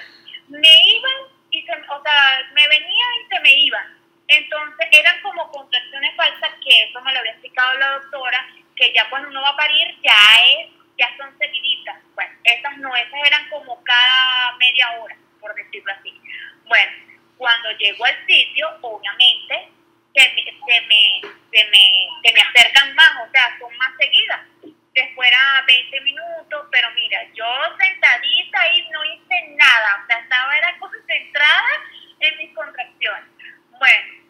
[0.49, 3.97] me iban y se, o sea, me venían y se me iban.
[4.27, 9.09] Entonces, eran como contracciones falsas, que eso me lo había explicado la doctora, que ya
[9.09, 10.15] cuando uno va a parir ya
[10.49, 11.97] es, ya son seguiditas.
[12.13, 16.13] Bueno, esas no, esas eran como cada media hora, por decirlo así.
[16.65, 16.91] Bueno,
[17.37, 19.69] cuando llego al sitio, obviamente,
[20.15, 24.41] se me, se me, se me, se me acercan más, o sea, son más seguidas.
[24.93, 27.45] Después era 20 minutos, pero mira, yo
[27.77, 31.83] sentadita ahí no hice nada, o sea, estaba era concentrada
[32.21, 33.29] en mis contracciones.
[33.77, 34.24] Bueno,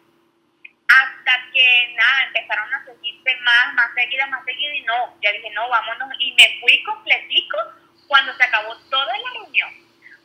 [0.88, 5.50] hasta que nada, empezaron a seguirse más, más seguidas, más seguidas, y no, ya dije,
[5.50, 7.58] no, vámonos, y me fui completico
[8.06, 9.70] cuando se acabó toda la reunión.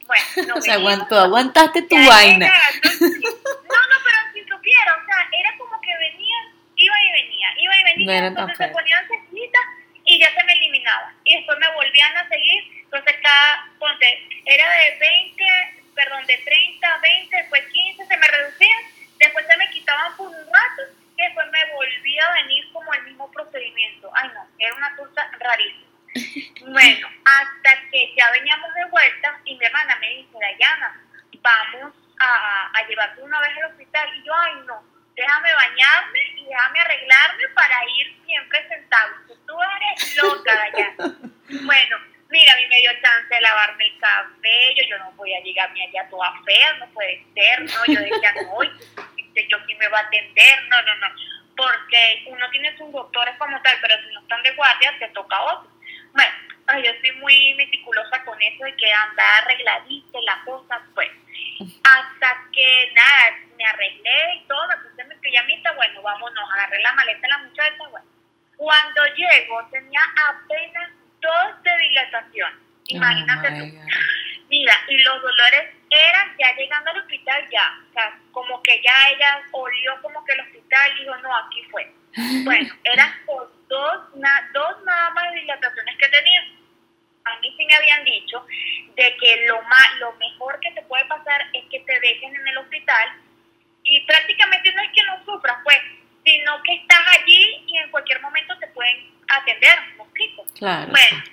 [0.05, 2.47] Bueno, no se aguantó, aguantaste tu vaina.
[2.47, 6.37] no, no, pero si supiera, o sea, era como que venía,
[6.75, 9.65] iba y venía, iba y venía, entonces se ponían seguidas
[10.05, 11.15] y ya se me eliminaban.
[11.23, 15.43] Y después me volvían a seguir, entonces cada, ponte, era de 20,
[15.95, 18.81] perdón, de 30, 20, después 15, se me reducían
[19.21, 20.81] Después se me quitaban por un rato
[21.15, 24.09] y después me volvía a venir como el mismo procedimiento.
[24.15, 25.91] Ay, no, era una cosa rarísima.
[26.67, 31.01] Bueno, hasta que ya veníamos de vuelta y mi hermana me dice, Dayana,
[31.39, 34.09] vamos a, a llevarte una vez al hospital.
[34.17, 34.83] Y yo, ay, no,
[35.15, 39.15] déjame bañarme y déjame arreglarme para ir siempre sentado.
[39.27, 41.21] Tú eres loca, Dayana.
[43.29, 47.61] de lavarme el cabello, yo no voy a llegarme allá toda fea, no puede ser,
[47.61, 51.07] no, yo decía, no, yo quién me va a atender, no, no, no,
[51.55, 55.41] porque uno tiene sus doctores como tal, pero si no están de guardia, te toca
[55.41, 55.69] otro.
[56.13, 61.09] Bueno, yo estoy muy meticulosa con eso de que andar arregladita la cosa, pues,
[61.83, 66.93] hasta que nada, me arreglé y todo, me puse mi pijamita, bueno, vámonos, agarré la
[66.93, 68.07] maleta de la muchacha, bueno.
[68.57, 73.81] Cuando llego tenía apenas dos de dilatación, imagínate oh tú.
[74.49, 79.09] Mira, y los dolores eran ya llegando al hospital ya, o sea, como que ya
[79.09, 81.89] ella olió como que el hospital y dijo, no, aquí fue.
[82.43, 84.01] Bueno, eran por dos,
[84.53, 86.41] dos nada más de dilataciones que tenía.
[87.23, 88.45] A mí sí me habían dicho
[88.95, 92.47] de que lo, más, lo mejor que te puede pasar es que te dejen en
[92.49, 93.09] el hospital
[93.83, 95.77] y prácticamente no es que no sufras, pues,
[96.25, 100.45] sino que estás allí y en cualquier momento te pueden atender, ¿me explico?
[100.91, 101.23] Bueno,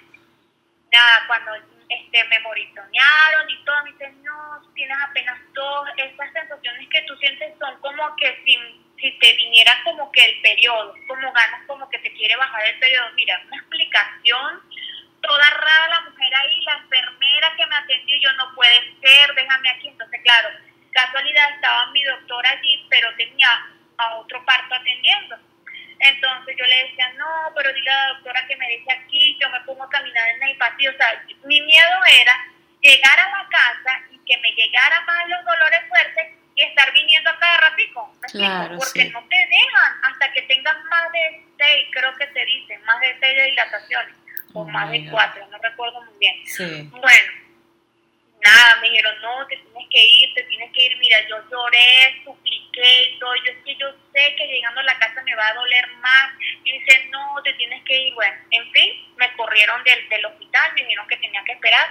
[0.93, 1.55] nada, cuando
[1.89, 7.17] este, me moritonearon y todo, me dicen, no, tienes apenas dos, estas sensaciones que tú
[7.17, 8.57] sientes son como que si,
[9.01, 12.79] si te viniera como que el periodo, como ganas como que te quiere bajar el
[12.79, 14.63] periodo, mira, una explicación
[15.21, 19.71] toda rara la mujer ahí, la enfermera que me atendió, yo no puede ser, déjame
[19.71, 20.49] aquí, entonces claro,
[20.93, 23.49] casualidad estaba mi doctor allí, pero tenía
[23.99, 25.37] a otro parto atendiendo.
[26.01, 29.51] Entonces yo le decía, no, pero dile a la doctora que me deje aquí, yo
[29.51, 30.91] me pongo a caminar en el pasillo.
[30.91, 32.35] O sea, mi miedo era
[32.81, 37.31] llegar a la casa y que me llegara más los dolores fuertes y estar viniendo
[37.31, 38.15] a cada ratico.
[38.33, 42.85] Claro, Porque no te dejan hasta que tengas más de seis, creo que te dicen,
[42.85, 44.15] más de seis dilataciones,
[44.55, 46.37] o más de cuatro, no recuerdo muy bien.
[46.47, 46.89] Sí.
[46.91, 47.33] Bueno,
[48.45, 50.97] nada, me dijeron, no, te tienes que ir, te tienes que ir.
[50.99, 53.35] Mira, yo lloré, supliqué y todo.
[53.45, 56.33] Yo es que yo sé que llegando a la casa me va a doler más.
[56.65, 58.15] Y dice, no, te tienes que ir.
[58.15, 61.89] Bueno, en fin, me corrieron del, del hospital, me dijeron que tenía que esperar,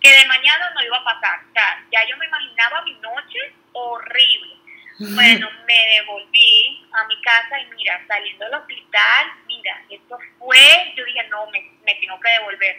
[0.00, 1.40] que de mañana no iba a pasar.
[1.48, 3.38] O sea, ya yo me imaginaba mi noche
[3.72, 4.60] horrible.
[5.00, 11.02] Bueno, me devolví a mi casa y mira, saliendo del hospital, mira, esto fue, yo
[11.06, 12.76] dije, no, me, me tengo que devolver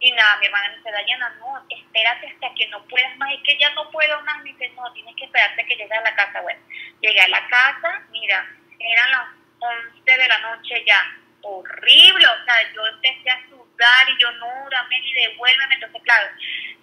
[0.00, 3.34] y nada, mi hermana me dice, Dayana, no, espérate hasta que no puedas más.
[3.34, 4.38] Es que ya no puedo más.
[4.38, 6.40] Me dice, no, tienes que esperarte que llegue a la casa.
[6.40, 6.60] Bueno,
[7.02, 11.16] llegué a la casa, mira, eran las 11 de la noche ya.
[11.42, 15.74] Horrible, o sea, yo empecé a sudar y yo, no, dame y devuélveme.
[15.74, 16.28] Entonces, claro,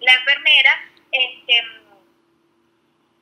[0.00, 1.64] la enfermera, este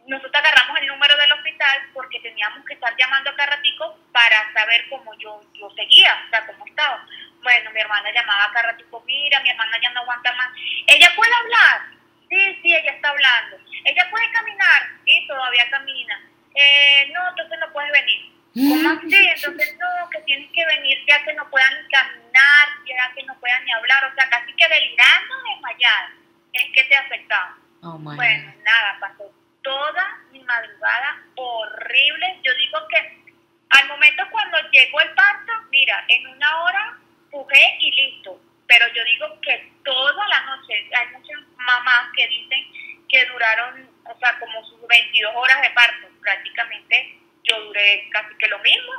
[0.06, 4.52] nosotros agarramos el número del hospital porque teníamos que estar llamando a cada ratico para
[4.52, 7.04] saber cómo yo, yo seguía, o sea, cómo estaba.
[7.46, 10.48] Bueno, mi hermana llamaba a cada ratico, mira, mi hermana ya no aguanta más.
[10.88, 11.80] ¿Ella puede hablar?
[12.28, 13.56] Sí, sí, ella está hablando.
[13.85, 14.82] ¿Ella puede caminar?
[15.04, 16.28] Sí, todavía camina.
[16.56, 18.32] Eh, no, entonces no puedes venir.
[18.52, 19.14] ¿Cómo así?
[19.14, 23.38] Entonces no, que tienes que venir ya que no puedan ni caminar, ya que no
[23.38, 26.11] puedan ni hablar, o sea, casi que delirando, desmayada.
[26.52, 27.59] Es que te afectaba.
[27.85, 29.32] Oh, bueno, nada, pasó
[29.62, 32.40] toda mi madrugada horrible.
[32.42, 33.22] Yo digo que
[33.70, 36.98] al momento cuando llegó el parto, mira, en una hora
[37.31, 38.41] pujé y listo.
[38.67, 42.67] Pero yo digo que toda la noche, hay muchas mamás que dicen
[43.09, 46.09] que duraron, o sea, como sus 22 horas de parto.
[46.21, 48.93] Prácticamente yo duré casi que lo mismo.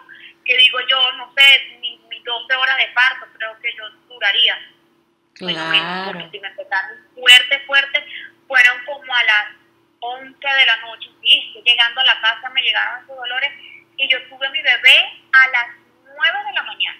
[0.45, 4.57] Que digo yo, no sé, mis, 12 horas de parto creo que yo duraría.
[5.35, 6.11] Claro.
[6.11, 8.05] porque si me empezaron fuerte, fuerte,
[8.47, 9.45] fueron como a las
[9.99, 13.51] 11 de la noche, sí, llegando a la casa me llegaron esos dolores
[13.97, 15.67] y yo tuve a mi bebé a las
[16.05, 16.99] 9 de la mañana.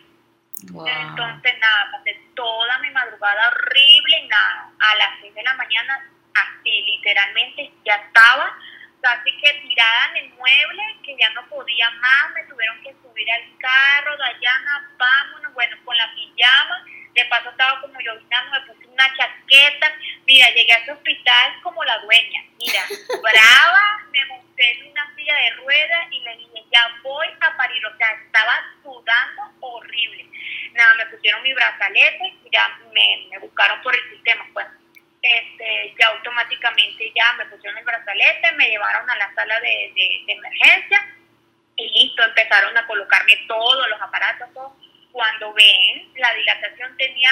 [0.64, 6.10] Entonces, nada, pasé toda mi madrugada horrible y nada, a las 6 de la mañana,
[6.34, 8.58] así, literalmente, ya estaba
[9.02, 13.32] casi que tirada en el mueble, que ya no podía más, me tuvieron que subir
[13.32, 18.88] al carro, Dayana, vámonos, bueno, con la pijama, de paso estaba como llovinando, me puse
[18.88, 19.92] una chaqueta,
[20.26, 22.82] mira, llegué a ese hospital como la dueña, mira,
[23.22, 27.86] brava, me monté en una silla de ruedas y le dije, ya voy a parir,
[27.86, 30.28] o sea, estaba sudando horrible.
[30.74, 34.66] Nada, me pusieron mi brazalete, ya me, buscaron por el sistema, pues,
[35.22, 39.94] este, ya automáticamente ya me pusieron el brazalete, me llevaron a la sala de,
[40.28, 41.16] emergencia
[41.76, 44.50] y listo, empezaron a colocarme todos los aparatos,
[45.12, 47.32] Cuando ven, la dilatación tenía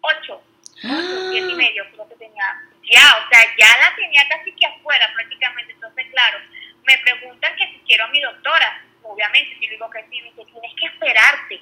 [0.00, 0.42] 8,
[0.82, 5.08] 10 y medio, creo que tenía ya, o sea, ya la tenía casi que afuera
[5.14, 5.72] prácticamente.
[5.72, 6.38] Entonces, claro,
[6.84, 8.82] me preguntan que si quiero a mi doctora.
[9.02, 11.60] Obviamente, si digo que sí, me dice, tienes que esperarte.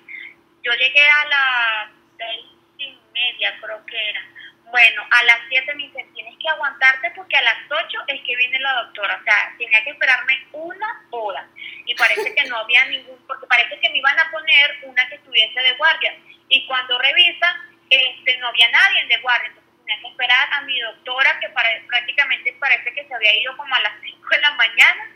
[0.64, 2.46] Yo llegué a las seis
[2.78, 4.24] y media, creo que era.
[4.70, 8.36] Bueno, a las siete me dicen, tienes que aguantarte porque a las ocho es que
[8.36, 9.18] viene la doctora.
[9.20, 11.46] O sea, tenía que esperarme una hora.
[11.86, 15.14] Y parece que no había ningún, porque parece que me iban a poner una que
[15.16, 16.16] estuviese de guardia.
[16.48, 17.56] Y cuando revisan,
[17.90, 19.48] este, no había nadie de guardia.
[19.48, 23.56] Entonces tenía que esperar a mi doctora, que para, prácticamente parece que se había ido
[23.56, 25.08] como a las 5 de la mañana.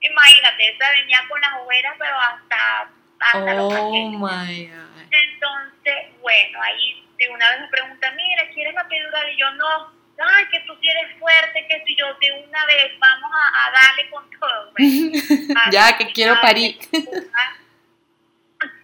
[0.00, 4.07] Imagínate, esa venía con las ojeras, pero hasta, hasta los Oh cachetes.
[4.18, 5.02] My God.
[5.10, 9.32] Entonces, bueno, ahí de una vez me pregunta, mira, ¿quieres la epidural?
[9.32, 12.98] Y yo, no, ay, que tú sí eres fuerte, que si yo de una vez
[12.98, 14.72] vamos a, a darle con todo.
[15.72, 16.78] Ya, que quiero nada, parir.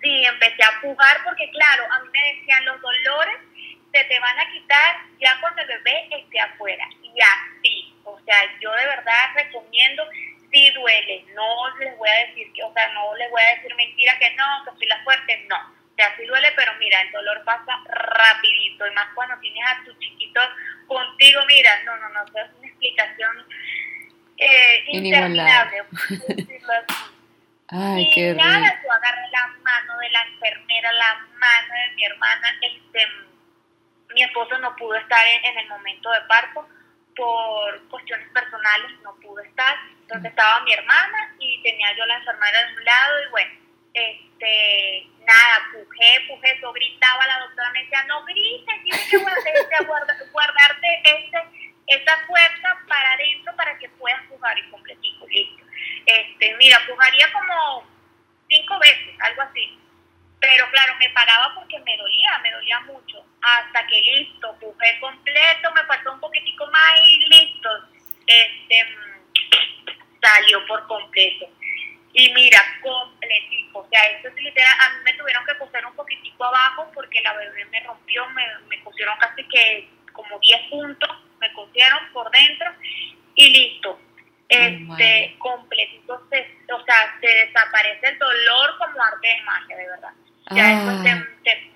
[0.03, 3.38] Sí, empecé a pujar porque, claro, a mí me decían los dolores
[3.94, 6.85] se te van a quitar ya cuando el bebé esté afuera.
[7.01, 10.05] Y así, o sea, yo de verdad recomiendo,
[10.55, 13.75] sí duele, no les voy a decir que, o sea, no les voy a decir
[13.75, 15.57] mentira que no, que soy la fuerte, no.
[15.57, 19.85] O sea, sí duele, pero mira, el dolor pasa rapidito, y más cuando tienes a
[19.85, 20.40] tu chiquito
[20.87, 23.47] contigo, mira, no, no, no, eso es una explicación
[24.38, 27.01] eh, interminable, por decirlo así.
[27.69, 28.45] Ay, y qué rico.
[28.45, 32.49] nada, yo agarré la mano de la enfermera, la mano de mi hermana.
[32.61, 33.09] Este,
[34.14, 36.69] mi esposo no pudo estar en, en el momento de parto
[37.16, 39.77] por cuestiones personales, no pudo estar.
[40.03, 43.53] Entonces estaba mi hermana y tenía yo la enfermera de un lado y bueno,
[43.94, 49.85] este, nada, pujé, pujé, eso gritaba, la doctora me decía, no grites, tienes que guardarte,
[49.87, 55.64] guarda- guardarte ese, esa fuerza para adentro para que puedas pujar y completico, listo.
[56.07, 57.87] Este, mira, pujaría como
[58.48, 59.79] cinco veces, algo así.
[60.46, 63.24] Pero claro, me paraba porque me dolía, me dolía mucho.
[63.40, 67.70] Hasta que listo, pujé completo, me faltó un poquitico más y listo.
[68.26, 71.48] Este, mm, salió por completo.
[72.12, 73.80] Y mira, completico.
[73.80, 74.72] O sea, esto es literal.
[74.80, 78.44] A mí me tuvieron que coser un poquitico abajo porque la bebé me rompió, me,
[78.68, 82.70] me cosieron casi que como 10 puntos, me cosieron por dentro
[83.35, 83.98] y listo.
[84.46, 90.12] Este, completito, se, o sea, se desaparece el dolor como arte de magia, de verdad.
[90.50, 91.28] Ya después te, Ah.
[91.44, 91.72] te,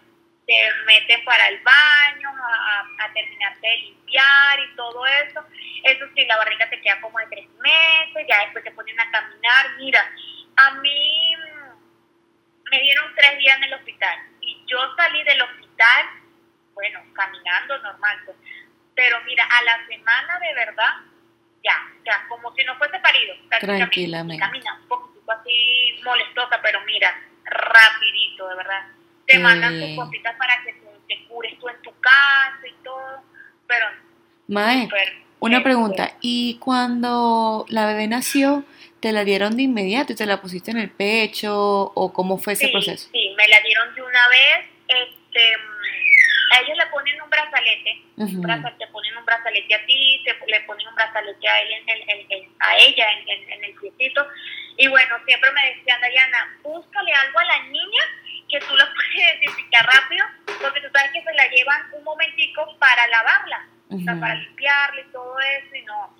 [0.46, 5.44] te meten para el baño, a, a, terminarte de limpiar y todo eso.
[5.84, 9.10] Eso sí, la barriga te queda como de tres meses, ya después te ponen a
[9.10, 9.66] caminar.
[9.78, 10.10] Mira,
[10.56, 16.06] a mí mm, me dieron tres días en el hospital y yo salí del hospital,
[16.74, 18.36] bueno, caminando normal, pues.
[18.94, 20.94] pero mira, a la semana de verdad,
[21.64, 23.34] ya, o sea, como si no fuese parido.
[23.60, 24.40] Tranquilamente.
[24.44, 27.20] Camina un poquito así molestosa, pero mira,
[27.50, 28.86] rapidito, de verdad.
[29.26, 30.72] Te Qué mandan tus cositas para que
[31.08, 33.22] te cures tú en tu casa y todo,
[33.66, 33.86] pero
[34.48, 34.88] Mae,
[35.40, 36.16] una pregunta.
[36.20, 38.64] ¿Y cuando la bebé nació,
[39.00, 41.92] te la dieron de inmediato y te la pusiste en el pecho?
[41.94, 43.08] ¿O cómo fue ese sí, proceso?
[43.12, 44.66] Sí, me la dieron de una vez.
[44.88, 45.77] Este, mm,
[46.50, 50.36] a ellos le ponen un brazalete, un brazalete, te ponen un brazalete a ti, te,
[50.46, 53.64] le ponen un brazalete a, él en el- en- en- a ella en, en- en
[53.64, 54.26] el piecito.
[54.76, 58.02] Y bueno, siempre me decían, Dayana, búscale algo a la niña
[58.48, 60.24] que tú lo puedes identificar rápido,
[60.60, 65.00] porque tú sabes que se la llevan un momentico para lavarla, o sea, para limpiarla
[65.00, 66.16] y todo eso, y no.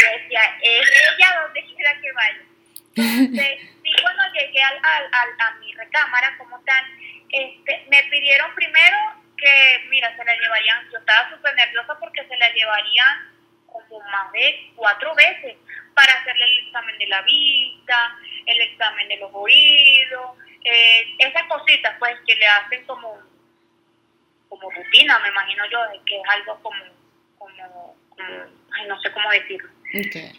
[0.00, 2.40] Yo decía, es ella donde quiera que vaya.
[2.96, 6.84] Entonces, sí, cuando llegué al, al, al- a mi recámara como tal,
[7.30, 8.96] este, me pidieron primero
[9.36, 13.34] que, mira, se la llevarían, yo estaba súper nerviosa porque se la llevarían
[13.66, 15.56] como más de cuatro veces
[15.94, 21.94] para hacerle el examen de la vista, el examen de los oídos, eh, esas cositas
[21.98, 23.18] pues que le hacen como,
[24.48, 26.84] como rutina, me imagino yo, que es algo como,
[27.38, 28.28] como, como
[28.72, 29.70] ay, no sé cómo decirlo,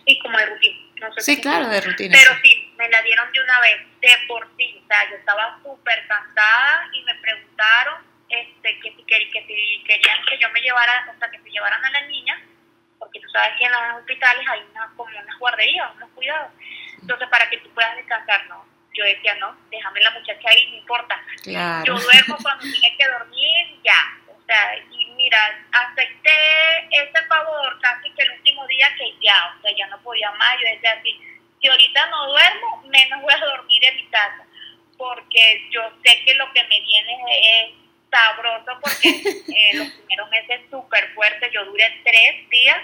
[0.05, 0.77] y como de rutina.
[0.99, 2.17] No sé Sí, claro, de rutina.
[2.17, 4.81] Pero sí, me la dieron de una vez, de por sí.
[4.83, 9.83] O sea, yo estaba súper cansada y me preguntaron este, que, si, que, que si
[9.85, 12.41] querían que yo me llevara, o sea, que se llevaran a la niña,
[12.99, 16.51] porque tú sabes que en los hospitales hay una, como unas guarderías, unos cuidados.
[17.01, 18.65] Entonces, para que tú puedas descansar, no.
[18.93, 21.21] Yo decía, no, déjame la muchacha ahí, no importa.
[21.43, 21.85] Claro.
[21.85, 24.17] Yo duermo cuando tiene que dormir, ya.
[24.27, 25.37] O sea, y mira,
[25.71, 26.31] acepté
[26.91, 30.55] ese favor casi que el último día que ya, o sea, ya no podía más.
[30.61, 31.19] Yo decía así,
[31.61, 34.45] si ahorita no duermo, menos voy a dormir en mi casa.
[34.97, 40.61] Porque yo sé que lo que me viene es sabroso, porque eh, los primeros meses
[40.69, 42.79] súper fuertes, yo duré tres días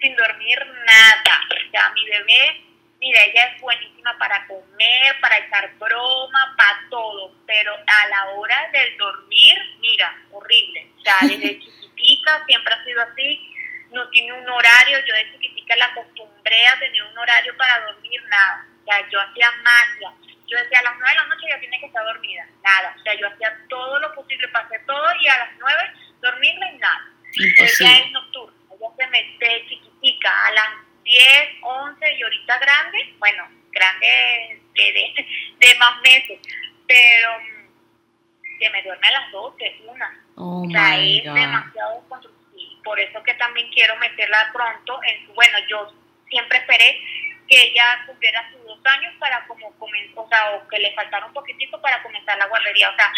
[0.00, 1.40] sin dormir nada.
[1.50, 2.66] O sea, mi bebé
[2.98, 8.70] Mira, ella es buenísima para comer, para echar broma, para todo, pero a la hora
[8.72, 10.90] del dormir, mira, horrible.
[10.98, 13.54] O sea, desde chiquitica siempre ha sido así,
[13.90, 18.22] no tiene un horario, yo de chiquitica la acostumbré a tener un horario para dormir,
[18.28, 18.66] nada.
[18.80, 20.12] O sea, yo hacía magia.
[20.48, 22.94] Yo decía, a las nueve de la noche ya tiene que estar dormida, nada.
[22.98, 26.70] O sea, yo hacía todo lo posible para hacer todo y a las nueve dormirla
[26.72, 27.10] y nada.
[27.38, 30.68] Ella es nocturna, ella se mete chiquitica a las
[31.04, 31.22] 10,
[31.62, 35.26] 11 y ahorita grande, bueno, grande de, de,
[35.58, 36.40] de más meses,
[36.86, 40.24] pero mm, que me duerme a las 12, una.
[40.36, 41.34] Oh o sea, es God.
[41.34, 42.82] demasiado constructiva.
[42.84, 45.94] por eso que también quiero meterla pronto en bueno, yo
[46.28, 47.00] siempre esperé
[47.48, 51.26] que ella cumpliera sus dos años para como comenzar, o sea, o que le faltara
[51.26, 53.12] un poquitito para comenzar la guardería, o sea,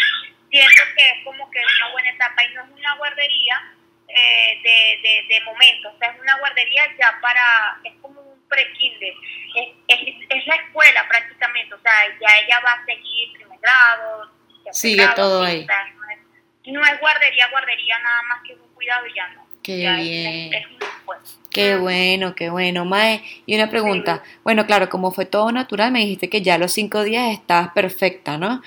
[0.49, 3.73] siento que es como que es una buena etapa y no es una guardería
[4.07, 8.47] eh, de, de, de momento, o sea, es una guardería ya para, es como un
[8.47, 9.13] pre-kinder,
[9.55, 14.31] es, es, es, la escuela prácticamente, o sea, ya ella va a seguir primer grado,
[14.71, 15.65] sigue todo ahí.
[15.65, 19.47] no, es, no es guardería, guardería nada más que un cuidado y ya no.
[19.63, 20.53] Qué ya bien.
[20.53, 21.39] Es, es escuela.
[21.51, 22.85] Qué bueno, qué bueno.
[22.85, 24.23] Mae, y una pregunta.
[24.43, 27.69] Bueno, claro, como fue todo natural, me dijiste que ya a los cinco días estabas
[27.73, 28.61] perfecta, ¿no?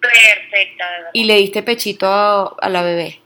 [0.00, 1.10] Perfecta, de verdad.
[1.12, 3.20] Y le diste pechito a, a la bebé.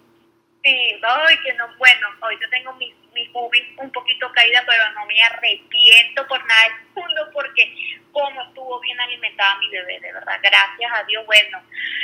[0.64, 2.94] Sí, ay, que no, bueno, ahorita tengo mis,
[3.34, 7.74] boobies un poquito caídas, pero no me arrepiento por nada del mundo porque
[8.12, 11.60] como estuvo bien alimentada mi bebé, de verdad, gracias a Dios, bueno,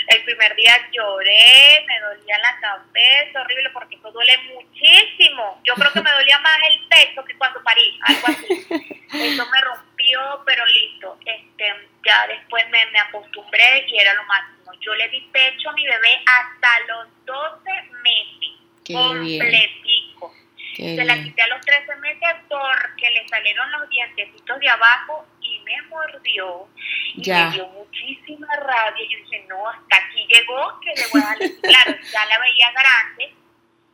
[0.08, 5.92] el primer día lloré, me dolía la cabeza, horrible, porque eso duele muchísimo, yo creo
[5.92, 8.66] que me dolía más el pecho que cuando parí, algo así,
[9.12, 14.72] eso me rompió, pero listo, este, ya después me, me acostumbré y era lo máximo,
[14.80, 17.70] yo le di pecho a mi bebé hasta los 12
[18.02, 18.50] meses,
[18.84, 19.70] Qué bien.
[20.76, 25.26] Qué Se la quité a los 13 meses porque le salieron los dientecitos de abajo
[25.40, 26.68] y me mordió.
[27.14, 27.46] Y Ya.
[27.46, 29.04] me dio muchísima rabia.
[29.08, 31.38] Yo dije, no, hasta aquí llegó, que le voy a dar.
[31.38, 33.34] claro, ya la veía grande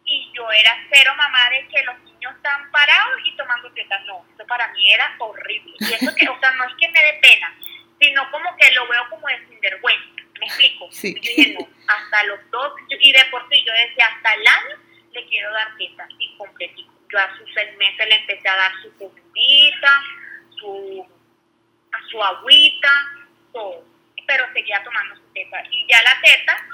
[0.04, 4.04] y yo era cero mamá de que los niños están parados y tomando tetas.
[4.06, 5.74] No, eso para mí era horrible.
[5.80, 7.54] Y eso que, o sea, no es que me dé pena,
[8.00, 10.22] sino como que lo veo como de sinvergüenza.
[10.38, 10.88] ¿Me explico?
[10.92, 11.14] Sí.
[11.14, 14.76] Yo dije, no, hasta los dos, y de por sí yo decía, hasta el año
[15.28, 16.92] quiero dar tetas y completico.
[17.10, 20.02] Yo a sus seis meses le empecé a dar su comidita,
[20.58, 21.06] su,
[22.10, 22.90] su agüita,
[23.52, 23.84] todo.
[24.26, 25.62] Pero seguía tomando su teta.
[25.70, 26.66] Y ya la teta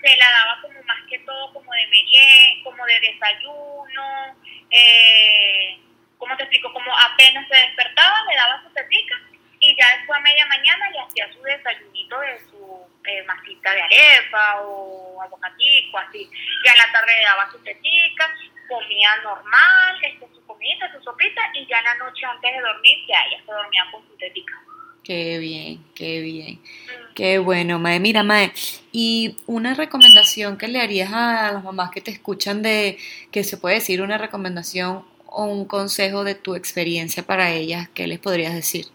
[0.00, 4.36] se la daba como más que todo como de merienda, como de desayuno,
[4.70, 5.78] eh,
[6.18, 6.72] ¿cómo te explico?
[6.72, 9.20] Como apenas se despertaba, le daba su tetica
[9.60, 13.82] y ya después a media mañana le hacía su desayunito de su eh, masita de
[13.82, 16.30] arepa o aguacatico, así.
[16.64, 18.34] Ya en la tarde daba su tetica,
[18.68, 22.98] comía normal, este, su comida, su sopita y ya en la noche antes de dormir
[23.08, 24.60] ya ella se dormía con su tetica.
[25.02, 26.54] Qué bien, qué bien.
[26.54, 27.14] Mm.
[27.14, 27.98] Qué bueno, Mae.
[28.00, 28.52] Mira, Mae,
[28.92, 32.98] y una recomendación que le harías a las mamás que te escuchan de,
[33.32, 38.06] que se puede decir una recomendación o un consejo de tu experiencia para ellas, ¿qué
[38.06, 38.86] les podrías decir?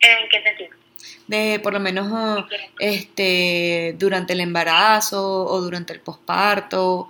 [0.00, 0.81] ¿En qué sentido?
[1.32, 2.46] De por lo menos oh,
[2.78, 7.08] este durante el embarazo o durante el posparto,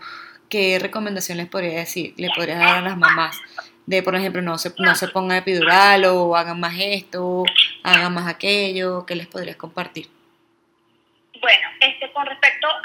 [0.48, 3.36] ¿qué recomendación les podría decir, le podrías dar a las mamás?
[3.84, 7.42] De por ejemplo, no se, no se pongan epidural o hagan más esto,
[7.82, 10.08] hagan más aquello, ¿qué les podrías compartir?
[11.40, 12.78] Bueno, este, con respecto a,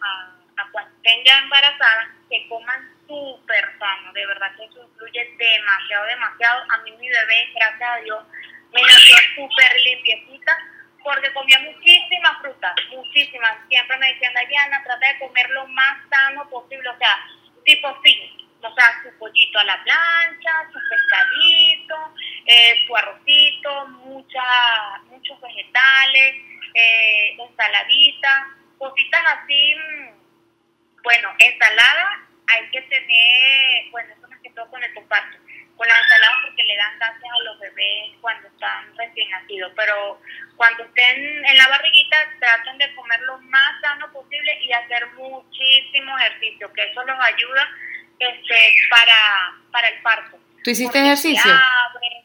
[0.00, 5.36] a, a cuando estén ya embarazadas, que coman súper sano, de verdad que eso influye
[5.36, 6.62] demasiado, demasiado.
[6.70, 8.24] A mí mi bebé, gracias a Dios,
[8.72, 10.56] me nació súper limpiecita
[11.02, 13.56] porque comía muchísimas frutas, muchísimas.
[13.68, 17.26] Siempre me decían, Dayana, trata de comer lo más sano posible, o sea,
[17.64, 18.18] tipo fin,
[18.62, 22.14] o sea, su pollito a la plancha, su pescadito,
[22.46, 26.36] eh, su arrocito, mucha, muchos vegetales,
[26.74, 28.48] eh, ensaladita,
[28.78, 34.94] cositas así, mm, bueno, ensalada hay que tener, bueno, eso más que todo con el
[34.94, 35.38] comparto,
[35.82, 40.22] con la ensalada porque le dan gases a los bebés cuando están recién nacidos, pero
[40.54, 46.16] cuando estén en la barriguita traten de comer lo más sano posible y hacer muchísimo
[46.18, 47.68] ejercicio, que eso los ayuda
[48.16, 50.38] este, para, para el parto.
[50.62, 51.50] ¿Tú hiciste Porque ejercicio?
[51.50, 52.22] abre.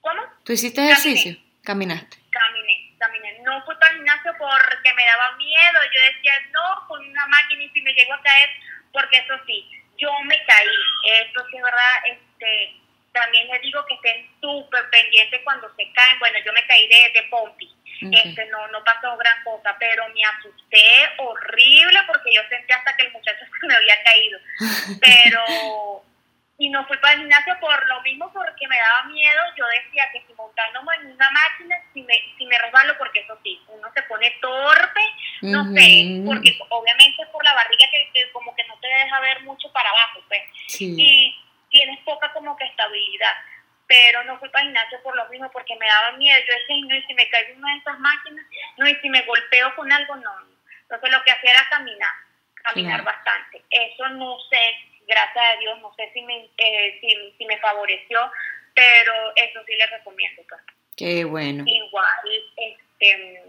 [0.00, 0.22] ¿Cómo?
[0.44, 1.36] ¿Tú hiciste ejercicio?
[1.62, 2.16] Caminaste.
[2.32, 3.38] Caminé, caminé.
[3.44, 5.78] No fui para el gimnasio porque me daba miedo.
[5.94, 8.50] Yo decía, no, con una máquina y si me llego a caer,
[8.92, 10.66] porque eso sí, yo me caí.
[11.22, 12.79] Eso sí es verdad, este,
[13.12, 16.18] también les digo que estén súper pendientes cuando se caen.
[16.18, 17.66] Bueno, yo me caí de, de pompi.
[18.06, 18.14] Ok.
[18.24, 23.02] Este, no, no pasó gran cosa, pero me asusté horrible porque yo sentí hasta que
[23.02, 24.38] el muchacho se me había caído.
[25.00, 26.02] Pero,
[26.56, 29.42] y no fui para el gimnasio por lo mismo, porque me daba miedo.
[29.56, 33.38] Yo decía que si montándome en una máquina, si me, si me resbalo, porque eso
[33.42, 35.00] sí, uno se pone torpe,
[35.42, 39.20] no sé, porque obviamente es por la barriga que, que como que no te deja
[39.20, 40.94] ver mucho para abajo, pues Sí.
[40.98, 41.36] y
[41.70, 43.34] tienes poca como que estabilidad.
[43.86, 46.38] Pero no fui para gimnasio por lo mismo, porque me daba miedo.
[46.40, 48.46] Yo decía, "Ay, no, y si me caigo en una de esas máquinas,
[48.76, 50.32] no, y si me golpeo con algo, no.
[50.82, 52.14] Entonces lo que hacía era caminar,
[52.62, 53.04] caminar Claro.
[53.18, 53.62] bastante.
[53.70, 54.76] Eso no sé,
[55.08, 58.30] gracias a Dios, no sé si me, eh, si, si me favoreció,
[58.74, 60.42] pero eso sí les recomiendo.
[60.48, 60.60] Pues.
[60.96, 61.64] Qué bueno.
[61.66, 63.42] Igual, este,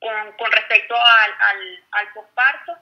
[0.00, 2.76] con, con respecto al, al, al posparto,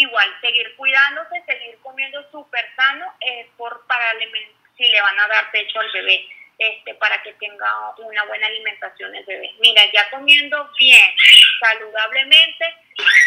[0.00, 4.12] igual, seguir cuidándose, seguir comiendo súper sano, es por para
[4.76, 6.26] si le van a dar pecho al bebé,
[6.58, 9.50] este, para que tenga una buena alimentación el bebé.
[9.60, 11.10] Mira, ya comiendo bien,
[11.60, 12.64] saludablemente,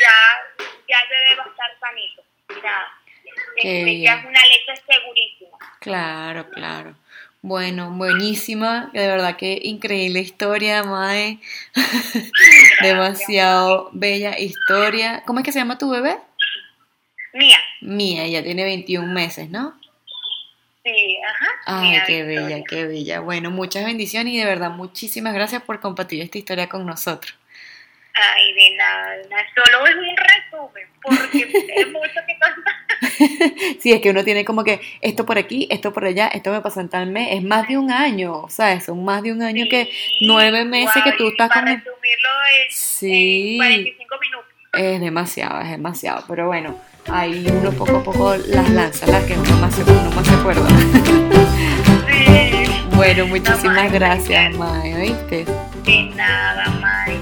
[0.01, 2.23] ya, ya el bebé va a estar sanito.
[2.63, 2.91] Ya,
[3.57, 5.57] este, ya es una leche segurísima.
[5.79, 6.95] Claro, claro.
[7.45, 11.39] Bueno, buenísima, de verdad que increíble historia, Mae.
[12.81, 15.23] Demasiado bella historia.
[15.25, 16.17] ¿Cómo es que se llama tu bebé?
[17.33, 17.57] Mía.
[17.81, 19.79] Mía, ella tiene 21 meses, ¿no?
[20.83, 21.47] Sí, ajá.
[21.65, 23.21] Ay, qué bella, qué bella.
[23.21, 27.35] Bueno, muchas bendiciones y de verdad muchísimas gracias por compartir esta historia con nosotros.
[28.15, 29.15] Ay, de nada,
[29.55, 31.39] solo es un resumen, porque
[31.75, 33.79] es mucho que contar.
[33.79, 36.61] sí, es que uno tiene como que esto por aquí, esto por allá, esto me
[36.61, 38.83] pasó en tal mes, es más de un año, ¿sabes?
[38.83, 39.89] Son más de un año que
[40.21, 41.65] nueve meses que tú estás con...
[41.65, 44.53] resumirlo en, sí, 45 minutos.
[44.73, 46.79] Es demasiado, es demasiado, pero bueno,
[47.09, 50.33] ahí uno poco a poco las lanza, las que uno más se, uno más se
[50.33, 50.67] acuerda.
[50.69, 52.63] sí.
[52.95, 55.45] Bueno, muchísimas gracias, May, ¿oíste?
[55.85, 57.19] De nada, May.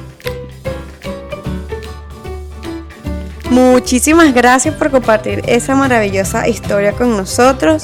[3.50, 7.84] Muchísimas gracias por compartir esa maravillosa historia con nosotros.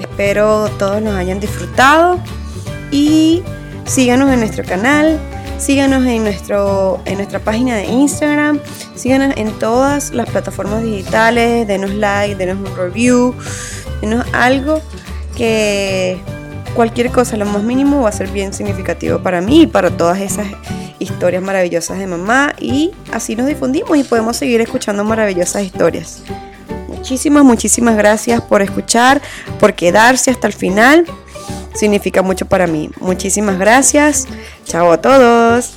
[0.00, 2.18] Espero todos nos hayan disfrutado
[2.90, 3.42] y
[3.84, 5.20] síganos en nuestro canal,
[5.58, 8.60] síganos en, nuestro, en nuestra página de Instagram,
[8.94, 13.34] síganos en todas las plataformas digitales, denos like, denos un review,
[14.00, 14.80] denos algo
[15.36, 16.18] que
[16.74, 20.20] cualquier cosa, lo más mínimo, va a ser bien significativo para mí y para todas
[20.20, 20.46] esas
[20.98, 26.22] historias maravillosas de mamá y así nos difundimos y podemos seguir escuchando maravillosas historias.
[26.88, 29.20] Muchísimas, muchísimas gracias por escuchar,
[29.60, 31.04] por quedarse hasta el final.
[31.74, 32.90] Significa mucho para mí.
[33.00, 34.26] Muchísimas gracias.
[34.64, 35.74] Chao a todos.